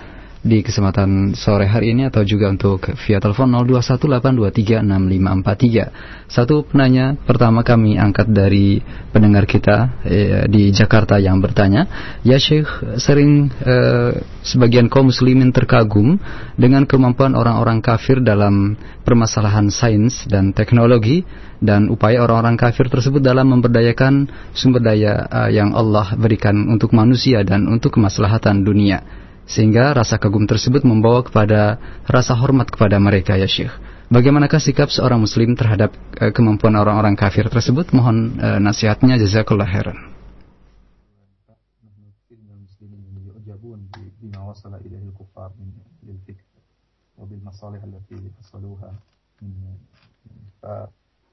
[0.47, 6.31] di kesempatan sore hari ini atau juga untuk via telepon 0218236543.
[6.31, 8.79] Satu penanya pertama kami angkat dari
[9.11, 11.83] pendengar kita eh, di Jakarta yang bertanya,
[12.23, 16.15] "Ya Syekh, sering eh, sebagian kaum muslimin terkagum
[16.55, 21.27] dengan kemampuan orang-orang kafir dalam permasalahan sains dan teknologi
[21.59, 27.43] dan upaya orang-orang kafir tersebut dalam memberdayakan sumber daya eh, yang Allah berikan untuk manusia
[27.43, 31.76] dan untuk kemaslahatan dunia." Sehingga rasa kagum tersebut membawa kepada
[32.07, 33.74] rasa hormat kepada mereka ya Syekh.
[34.12, 37.90] Bagaimanakah sikap seorang muslim terhadap uh, kemampuan orang-orang kafir tersebut?
[37.96, 40.12] Mohon uh, nasihatnya jazakallah khairan.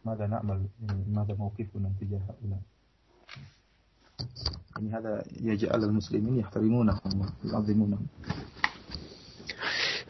[0.06, 0.60] ماذا نعمل
[1.08, 2.62] ماذا موقفنا تجاه هؤلاء
[4.77, 7.01] يعني هذا يجعل المسلمين يحترمونهم
[7.45, 8.07] ويعظمونهم.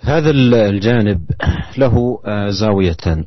[0.00, 1.30] هذا الجانب
[1.78, 3.24] له آه، زاويتان.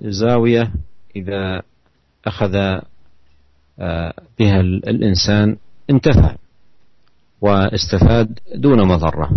[0.00, 0.72] زاوية
[1.16, 1.62] إذا
[2.24, 2.54] أخذ
[3.80, 5.56] آه، بها الإنسان
[5.90, 6.36] انتفع
[7.40, 9.30] واستفاد دون مضرة.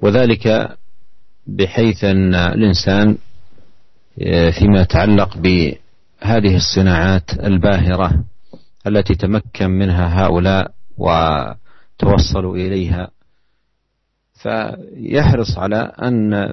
[0.00, 0.76] وذلك
[1.46, 3.18] بحيث أن الإنسان
[4.22, 8.24] آه، فيما يتعلق بهذه الصناعات الباهرة
[8.88, 13.10] التي تمكن منها هؤلاء وتوصلوا إليها.
[14.34, 16.52] فيحرص على أن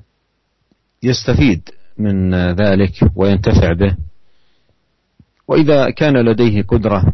[1.03, 3.95] يستفيد من ذلك وينتفع به.
[5.47, 7.13] وإذا كان لديه قدرة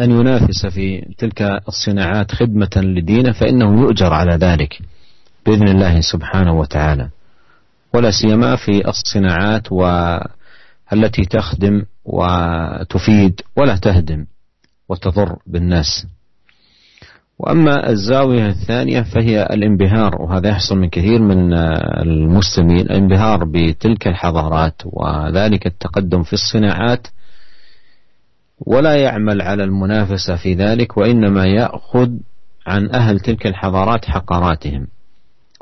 [0.00, 4.78] أن ينافس في تلك الصناعات خدمة لدينه فإنه يؤجر على ذلك
[5.46, 7.08] بإذن الله سبحانه وتعالى.
[7.94, 14.26] ولا سيما في الصناعات والتي تخدم وتفيد ولا تهدم
[14.88, 16.06] وتضر بالناس.
[17.38, 21.54] وأما الزاوية الثانية فهي الانبهار وهذا يحصل من كثير من
[22.02, 27.06] المسلمين الانبهار بتلك الحضارات وذلك التقدم في الصناعات
[28.66, 32.10] ولا يعمل على المنافسة في ذلك وإنما يأخذ
[32.66, 34.86] عن أهل تلك الحضارات حقاراتهم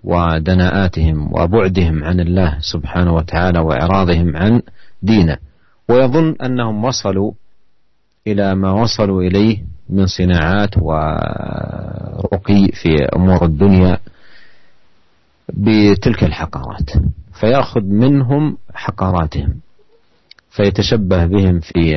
[0.04, 4.62] ودناءاتهم وبعدهم عن الله سبحانه وتعالى وإعراضهم عن
[5.02, 5.36] دينه.
[5.88, 7.32] ويظن أنهم وصلوا
[8.26, 13.98] إلى ما وصلوا إليه من صناعات ورقي في أمور الدنيا
[15.48, 16.90] بتلك الحقارات
[17.40, 19.54] فيأخذ منهم حقاراتهم
[20.50, 21.96] فيتشبه بهم في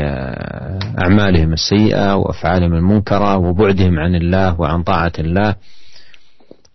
[1.03, 5.55] أعمالهم السيئة وأفعالهم المنكرة وبعدهم عن الله وعن طاعة الله.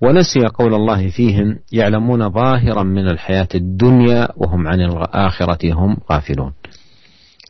[0.01, 6.53] ونسي قول الله فيهم يعلمون ظاهرا من الحياة الدنيا وهم عن الآخرة هم غافلون.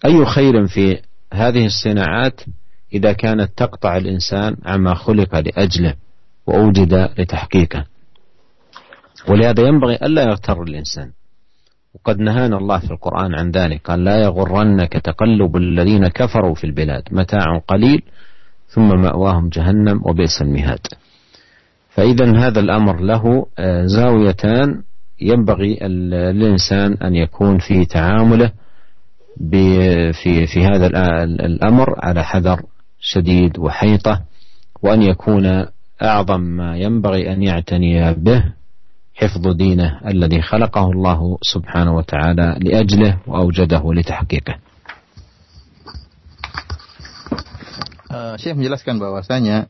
[0.04, 1.00] أي خير في
[1.32, 2.40] هذه الصناعات
[2.92, 5.94] إذا كانت تقطع الإنسان عما خلق لأجله
[6.46, 7.84] وأوجد لتحقيقه؟
[9.28, 11.10] ولهذا ينبغي ألا يغتر الإنسان.
[11.94, 17.02] وقد نهانا الله في القرآن عن ذلك قال لا يغرنك تقلب الذين كفروا في البلاد
[17.10, 18.02] متاع قليل
[18.68, 20.86] ثم مأواهم جهنم وبئس المهاد.
[21.90, 24.82] فإذا هذا الأمر له آه، زاويتان
[25.20, 28.52] ينبغي الإنسان أن يكون في تعامله
[30.12, 30.86] في في هذا
[31.24, 32.60] الأمر على حذر
[33.00, 34.22] شديد وحيطة
[34.82, 35.66] وأن يكون
[36.02, 38.44] أعظم ما ينبغي أن يعتني به
[39.14, 44.54] حفظ دينه الذي خلقه الله سبحانه وتعالى لأجله وأوجده لتحقيقه.
[48.38, 49.66] Syekh menjelaskan bahwasanya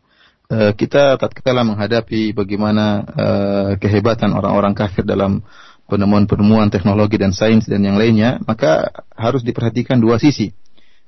[0.52, 5.40] uh, kita tatkala menghadapi bagaimana uh, kehebatan orang-orang kafir dalam
[5.86, 10.52] penemuan-penemuan teknologi dan sains dan yang lainnya, maka harus diperhatikan dua sisi.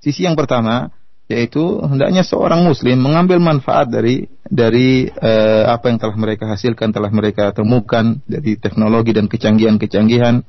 [0.00, 0.92] Sisi yang pertama
[1.26, 7.10] yaitu hendaknya seorang muslim mengambil manfaat dari dari uh, apa yang telah mereka hasilkan, telah
[7.10, 10.46] mereka temukan dari teknologi dan kecanggihan-kecanggihan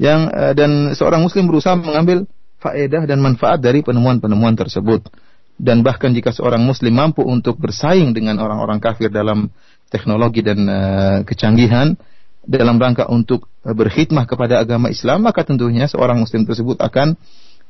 [0.00, 2.24] yang uh, dan seorang muslim berusaha mengambil
[2.64, 5.04] faedah dan manfaat dari penemuan-penemuan tersebut.
[5.60, 9.52] Dan bahkan jika seorang muslim mampu untuk bersaing dengan orang-orang kafir dalam
[9.92, 12.00] teknologi dan uh, kecanggihan
[12.50, 17.14] dalam rangka untuk berkhidmah kepada agama Islam, maka tentunya seorang muslim tersebut akan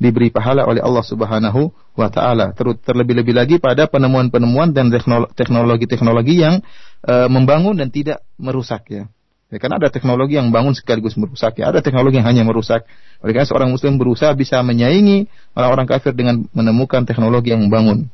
[0.01, 2.57] diberi pahala oleh Allah Subhanahu wa taala.
[2.57, 4.89] Terlebih-lebih lagi pada penemuan-penemuan dan
[5.37, 6.65] teknologi-teknologi yang
[7.05, 9.05] e, membangun dan tidak merusak ya.
[9.51, 11.69] Ya, karena ada teknologi yang bangun sekaligus merusak ya.
[11.69, 12.87] Ada teknologi yang hanya merusak.
[13.21, 18.09] Oleh karena seorang muslim berusaha bisa menyaingi orang-orang kafir dengan menemukan teknologi yang membangun.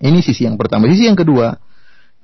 [0.00, 0.88] Ini sisi yang pertama.
[0.88, 1.58] Sisi yang kedua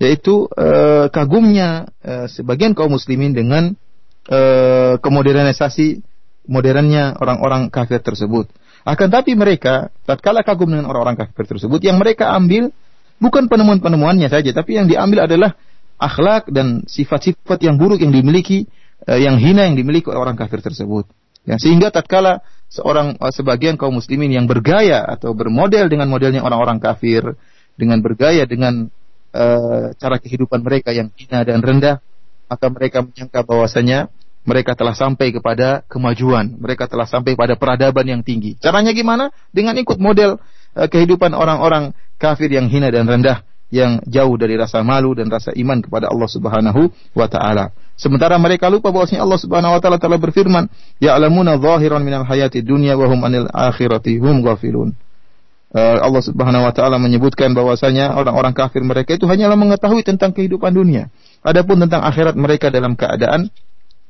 [0.01, 0.69] yaitu e,
[1.13, 3.77] kagumnya e, sebagian kaum muslimin dengan
[4.25, 4.41] e,
[4.97, 6.01] kemodernisasi
[6.49, 8.49] modernnya orang-orang kafir tersebut.
[8.89, 12.73] Akan tapi mereka tatkala kagum dengan orang-orang kafir tersebut yang mereka ambil
[13.21, 15.53] bukan penemuan-penemuannya saja tapi yang diambil adalah
[16.01, 18.65] akhlak dan sifat-sifat yang buruk yang dimiliki
[19.05, 21.05] eh, yang hina yang dimiliki oleh orang kafir tersebut.
[21.45, 22.41] Ya, sehingga tatkala
[22.73, 27.37] seorang eh, sebagian kaum muslimin yang bergaya atau bermodel dengan modelnya orang-orang kafir
[27.77, 28.89] dengan bergaya dengan
[29.35, 32.03] eh, cara kehidupan mereka yang hina dan rendah
[32.51, 34.11] maka mereka menyangka bahwasanya
[34.43, 38.59] mereka telah sampai kepada kemajuan, mereka telah sampai pada peradaban yang tinggi.
[38.59, 39.31] Caranya gimana?
[39.55, 40.43] Dengan ikut model
[40.75, 45.55] uh, kehidupan orang-orang kafir yang hina dan rendah, yang jauh dari rasa malu dan rasa
[45.55, 47.71] iman kepada Allah Subhanahu wa taala.
[47.95, 50.67] Sementara mereka lupa bahwasanya Allah Subhanahu wa taala telah berfirman,
[50.99, 54.97] "Ya'lamuna zahiran minal hayati dunya wa hum anil akhirati hum ghafilun."
[55.71, 60.75] Uh, Allah Subhanahu wa taala menyebutkan bahwasanya orang-orang kafir mereka itu hanyalah mengetahui tentang kehidupan
[60.75, 61.15] dunia.
[61.47, 63.55] Adapun tentang akhirat mereka dalam keadaan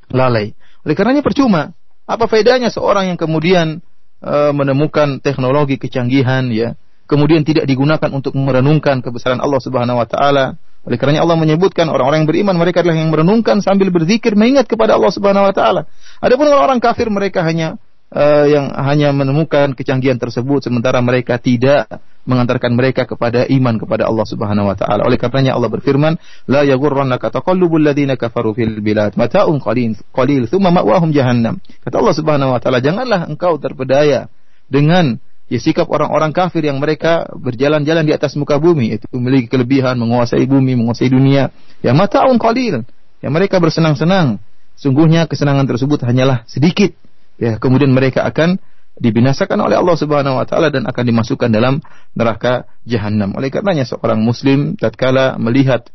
[0.08, 0.56] lalai.
[0.88, 1.76] Oleh karenanya percuma.
[2.08, 3.84] Apa faedahnya seorang yang kemudian
[4.18, 6.74] e, menemukan teknologi kecanggihan ya,
[7.06, 10.58] kemudian tidak digunakan untuk merenungkan kebesaran Allah Subhanahu wa taala.
[10.88, 14.96] Oleh karenanya Allah menyebutkan orang-orang yang beriman mereka adalah yang merenungkan sambil berzikir mengingat kepada
[14.96, 15.84] Allah Subhanahu wa taala.
[16.24, 17.76] Adapun orang-orang kafir mereka hanya
[18.14, 21.86] uh, yang hanya menemukan kecanggihan tersebut sementara mereka tidak
[22.28, 25.08] mengantarkan mereka kepada iman kepada Allah Subhanahu wa taala.
[25.08, 30.68] Oleh karenanya Allah berfirman, "La yaghurrannaka taqallubul ladzina kafaru fil bilad, mata'un qalil, qalil tsumma
[30.68, 34.28] ma'wahum jahannam." Kata Allah Subhanahu wa taala, "Janganlah engkau terpedaya
[34.68, 35.16] dengan
[35.50, 40.46] ya sikap orang-orang kafir yang mereka berjalan-jalan di atas muka bumi, itu memiliki kelebihan, menguasai
[40.46, 41.50] bumi, menguasai dunia.
[41.82, 42.86] Ya mata'un qalil,
[43.24, 44.38] ya mereka bersenang-senang.
[44.78, 46.94] Sungguhnya kesenangan tersebut hanyalah sedikit
[47.40, 48.60] ya kemudian mereka akan
[49.00, 51.80] dibinasakan oleh Allah Subhanahu wa taala dan akan dimasukkan dalam
[52.12, 53.32] neraka jahanam.
[53.32, 55.88] Oleh karenanya seorang muslim tatkala melihat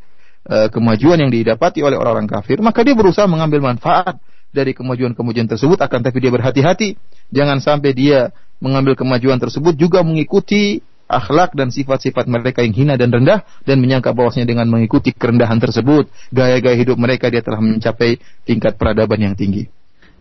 [0.50, 4.18] uh, kemajuan yang didapati oleh orang-orang kafir, maka dia berusaha mengambil manfaat
[4.56, 6.96] dari kemajuan-kemajuan tersebut akan tapi dia berhati-hati
[7.28, 8.32] jangan sampai dia
[8.64, 14.16] mengambil kemajuan tersebut juga mengikuti akhlak dan sifat-sifat mereka yang hina dan rendah dan menyangka
[14.16, 18.18] bahwasanya dengan mengikuti kerendahan tersebut gaya-gaya hidup mereka dia telah mencapai
[18.48, 19.70] tingkat peradaban yang tinggi.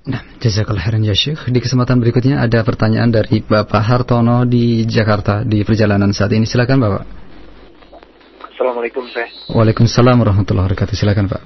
[0.05, 1.48] Nah, jazakallah khairan ya Syekh.
[1.48, 6.44] Di kesempatan berikutnya ada pertanyaan dari Bapak Hartono di Jakarta di perjalanan saat ini.
[6.44, 7.05] Silakan Bapak.
[8.52, 9.32] Assalamualaikum Syekh.
[9.48, 10.92] Waalaikumsalam warahmatullahi wabarakatuh.
[10.92, 11.42] Silakan Pak.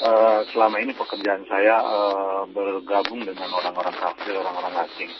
[0.00, 5.12] Uh, selama ini pekerjaan saya uh, bergabung dengan orang-orang kafir, orang-orang asing.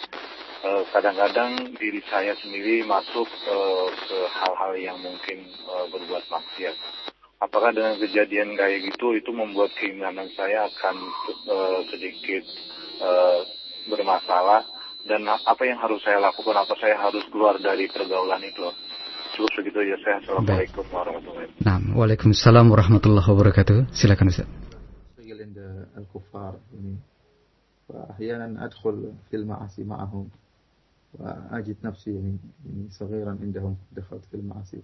[0.89, 6.73] kadang kadang-kadang diri saya sendiri masuk uh, ke hal-hal yang mungkin uh, berbuat maksiat
[7.42, 10.96] apakah dengan kejadian kayak gitu itu membuat keinginan saya akan
[11.50, 12.44] uh, sedikit
[13.02, 13.40] uh,
[13.90, 14.62] bermasalah
[15.10, 18.70] dan apa yang harus saya lakukan apa saya harus keluar dari pergaulan itu
[19.34, 21.66] cukup segitu ya saya assalamualaikum warahmatullahi wabarakatuh.
[21.66, 23.78] Nah, waalaikumsalam warahmatullahi wabarakatuh.
[23.96, 24.62] Silakan Ustaz.
[25.96, 26.58] الكفار
[27.88, 30.28] فأحيانا أدخل في المعاصي معهم
[31.14, 32.38] وأجد نفسي يعني
[32.90, 34.82] صغيرا عندهم دخلت في المعاصي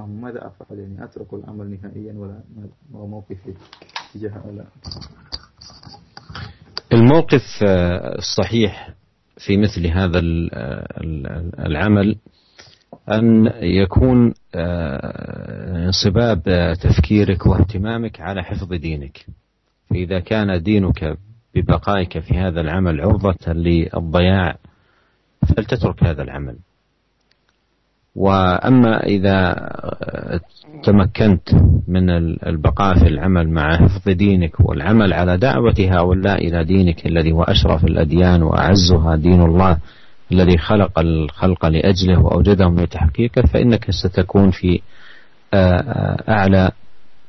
[0.00, 2.40] ماذا أفعل؟ يعني أترك العمل نهائيا ولا
[2.92, 3.54] موقفي
[4.14, 4.66] تجاه هؤلاء
[6.92, 7.42] الموقف
[8.18, 8.94] الصحيح
[9.38, 10.18] في مثل هذا
[11.66, 12.16] العمل
[13.08, 14.34] أن يكون
[15.84, 16.42] انصباب
[16.80, 19.26] تفكيرك واهتمامك على حفظ دينك.
[19.90, 21.18] فإذا كان دينك
[21.54, 24.56] ببقائك في هذا العمل عرضة للضياع
[25.48, 26.56] فلتترك هذا العمل.
[28.14, 29.70] وأما إذا
[30.84, 31.54] تمكنت
[31.88, 32.10] من
[32.46, 37.84] البقاء في العمل مع حفظ دينك والعمل على دعوة هؤلاء إلى دينك الذي هو أشرف
[37.84, 39.78] الأديان وأعزها دين الله
[40.32, 44.80] الذي خلق الخلق لأجله وأوجدهم لتحقيقه فإنك ستكون في
[46.28, 46.70] أعلى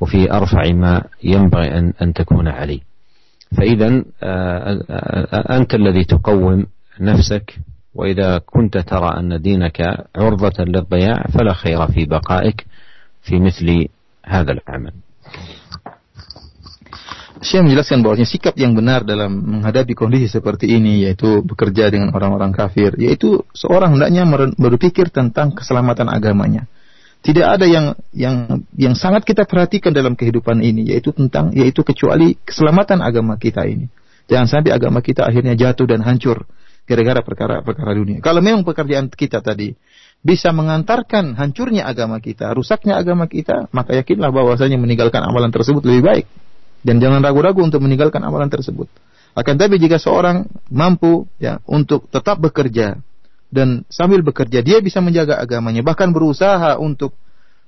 [0.02, 2.80] وفي أرفع ما ينبغي أن أن تكون عليه.
[3.58, 4.04] فإذا
[5.58, 6.66] أنت الذي تقوم
[7.02, 7.60] نفسك
[7.95, 9.79] وإذا كنت ترى أن دينك
[10.17, 12.67] عرضة للضياع فلا خير في بقائك
[13.23, 13.89] في مثل
[14.27, 14.95] هذا العمل.
[17.41, 22.53] Syekh menjelaskan bahwasanya sikap yang benar dalam menghadapi kondisi seperti ini yaitu bekerja dengan orang-orang
[22.53, 24.29] kafir yaitu seorang hendaknya
[24.61, 26.69] berpikir tentang keselamatan agamanya.
[27.25, 32.37] Tidak ada yang yang yang sangat kita perhatikan dalam kehidupan ini yaitu tentang yaitu kecuali
[32.45, 33.89] keselamatan agama kita ini.
[34.29, 36.45] Jangan sampai agama kita akhirnya jatuh dan hancur
[36.86, 38.18] gara-gara perkara-perkara dunia.
[38.22, 39.74] Kalau memang pekerjaan kita tadi
[40.22, 46.04] bisa mengantarkan hancurnya agama kita, rusaknya agama kita, maka yakinlah bahwasanya meninggalkan amalan tersebut lebih
[46.06, 46.26] baik.
[46.86, 48.86] Dan jangan ragu-ragu untuk meninggalkan amalan tersebut.
[49.36, 53.02] Akan tapi jika seorang mampu ya untuk tetap bekerja
[53.52, 57.12] dan sambil bekerja dia bisa menjaga agamanya bahkan berusaha untuk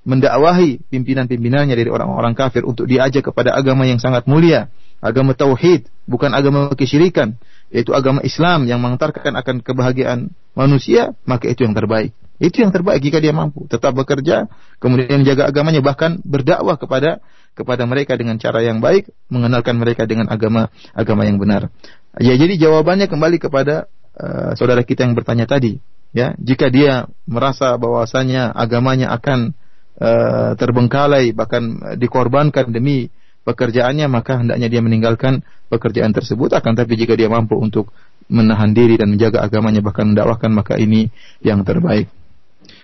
[0.08, 4.72] mendakwahi pimpinan-pimpinannya dari orang-orang kafir untuk diajak kepada agama yang sangat mulia,
[5.04, 7.36] agama tauhid, bukan agama kesyirikan,
[7.68, 12.16] yaitu agama Islam yang mengantarkan akan kebahagiaan manusia, maka itu yang terbaik.
[12.38, 14.46] Itu yang terbaik jika dia mampu tetap bekerja,
[14.78, 17.18] kemudian menjaga agamanya bahkan berdakwah kepada
[17.58, 21.74] kepada mereka dengan cara yang baik, mengenalkan mereka dengan agama agama yang benar.
[22.22, 25.82] Ya, jadi jawabannya kembali kepada uh, saudara kita yang bertanya tadi,
[26.14, 26.38] ya.
[26.38, 29.58] Jika dia merasa bahwasanya agamanya akan
[29.98, 33.10] uh, terbengkalai bahkan dikorbankan demi
[33.48, 35.40] pekerjaannya, maka hendaknya dia meninggalkan
[35.72, 37.88] pekerjaan tersebut akan tapi jika dia mampu untuk
[38.28, 41.08] menahan diri dan menjaga agamanya bahkan mendakwahkan maka ini
[41.40, 42.12] yang terbaik.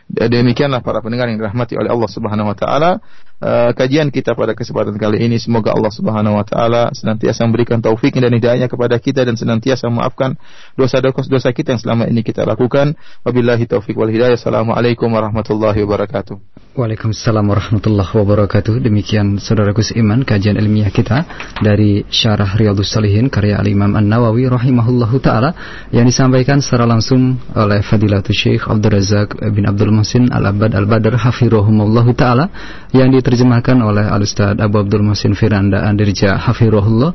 [0.05, 3.01] Demikianlah para pendengar yang dirahmati oleh Allah Subhanahu wa taala
[3.41, 8.13] uh, kajian kita pada kesempatan kali ini semoga Allah Subhanahu wa taala senantiasa memberikan taufik
[8.21, 10.37] dan hidayahnya kepada kita dan senantiasa memaafkan
[10.77, 12.93] dosa-dosa kita yang selama ini kita lakukan.
[13.25, 14.37] Wabillahi taufik wal hidayah.
[14.37, 16.37] Assalamualaikum warahmatullahi wabarakatuh.
[16.75, 18.83] Waalaikumsalam warahmatullahi wabarakatuh.
[18.83, 21.23] Demikian saudaraku seiman kajian ilmiah kita
[21.63, 25.55] dari Syarah Riyadhus Salihin karya Al Imam An Nawawi rahimahullahu taala
[25.95, 32.11] yang disampaikan secara langsung oleh Fadilatul Syekh Abdul Razak bin Abdul Muhsin Al-Abad Al-Badr hafirahumullahu
[32.19, 32.51] taala
[32.91, 37.15] yang diterjemahkan oleh Al-Ustaz Abu Abdul Muhsin Firanda Andirja hafirahullah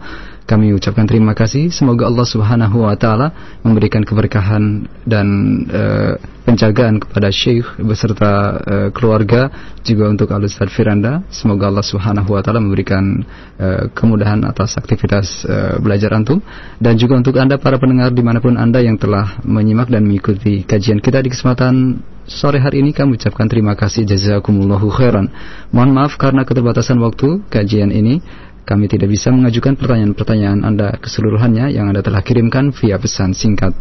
[0.49, 1.69] kami ucapkan terima kasih.
[1.69, 3.29] Semoga Allah Subhanahu wa taala
[3.61, 5.27] memberikan keberkahan dan
[5.69, 9.53] uh, penjagaan kepada Syekh beserta uh, keluarga
[9.85, 11.21] juga untuk Al Ustaz Firanda.
[11.29, 13.21] Semoga Allah Subhanahu wa taala memberikan
[13.61, 16.41] uh, kemudahan atas aktivitas uh, belajar antum
[16.81, 20.65] dan juga untuk Anda para pendengar di mana pun Anda yang telah menyimak dan mengikuti
[20.65, 25.29] kajian kita di kesempatan sore hari ini kami ucapkan terima kasih jazakumullahu khairan.
[25.73, 28.21] Mohon maaf karena keterbatasan waktu kajian ini
[28.68, 33.76] kami tidak bisa mengajukan pertanyaan-pertanyaan Anda keseluruhannya yang Anda telah kirimkan via pesan singkat.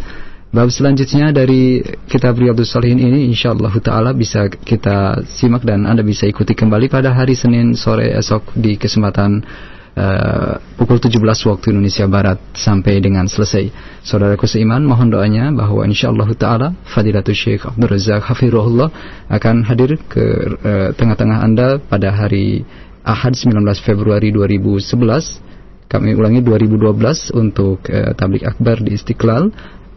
[0.48, 6.24] Bab selanjutnya dari kitab Riyadhus Salihin ini insyaallah taala bisa kita simak dan Anda bisa
[6.24, 9.44] ikuti kembali pada hari Senin sore esok di kesempatan
[9.92, 13.68] uh, pukul 17 waktu Indonesia Barat sampai dengan selesai.
[14.00, 18.88] Saudaraku seiman, mohon doanya bahwa insyaallah taala Fadilatul Syekh Abdul Razak Hafirullah
[19.28, 20.24] akan hadir ke
[20.64, 22.64] uh, tengah-tengah Anda pada hari
[23.08, 25.48] Ahad 19 Februari 2011
[25.88, 29.48] kami ulangi 2012 untuk uh, tablik akbar di Istiqlal.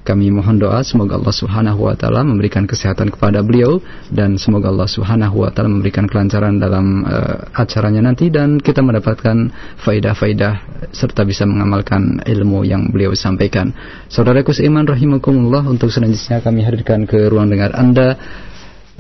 [0.02, 3.78] Kami mohon doa semoga Allah Subhanahu wa taala memberikan kesehatan kepada beliau
[4.10, 9.54] dan semoga Allah Subhanahu wa taala memberikan kelancaran dalam uh, acaranya nanti dan kita mendapatkan
[9.84, 10.54] faidah-faidah
[10.90, 13.76] serta bisa mengamalkan ilmu yang beliau sampaikan.
[14.10, 18.18] Saudaraku seiman rahimakumullah untuk selanjutnya kami hadirkan ke ruang dengar Anda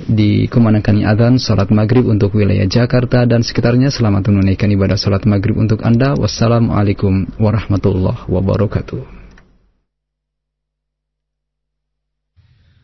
[0.09, 3.93] dikumandangkan adzan salat maghrib untuk wilayah Jakarta dan sekitarnya.
[3.93, 6.17] Selamat menunaikan ibadah salat maghrib untuk Anda.
[6.17, 9.01] Wassalamualaikum warahmatullahi wabarakatuh.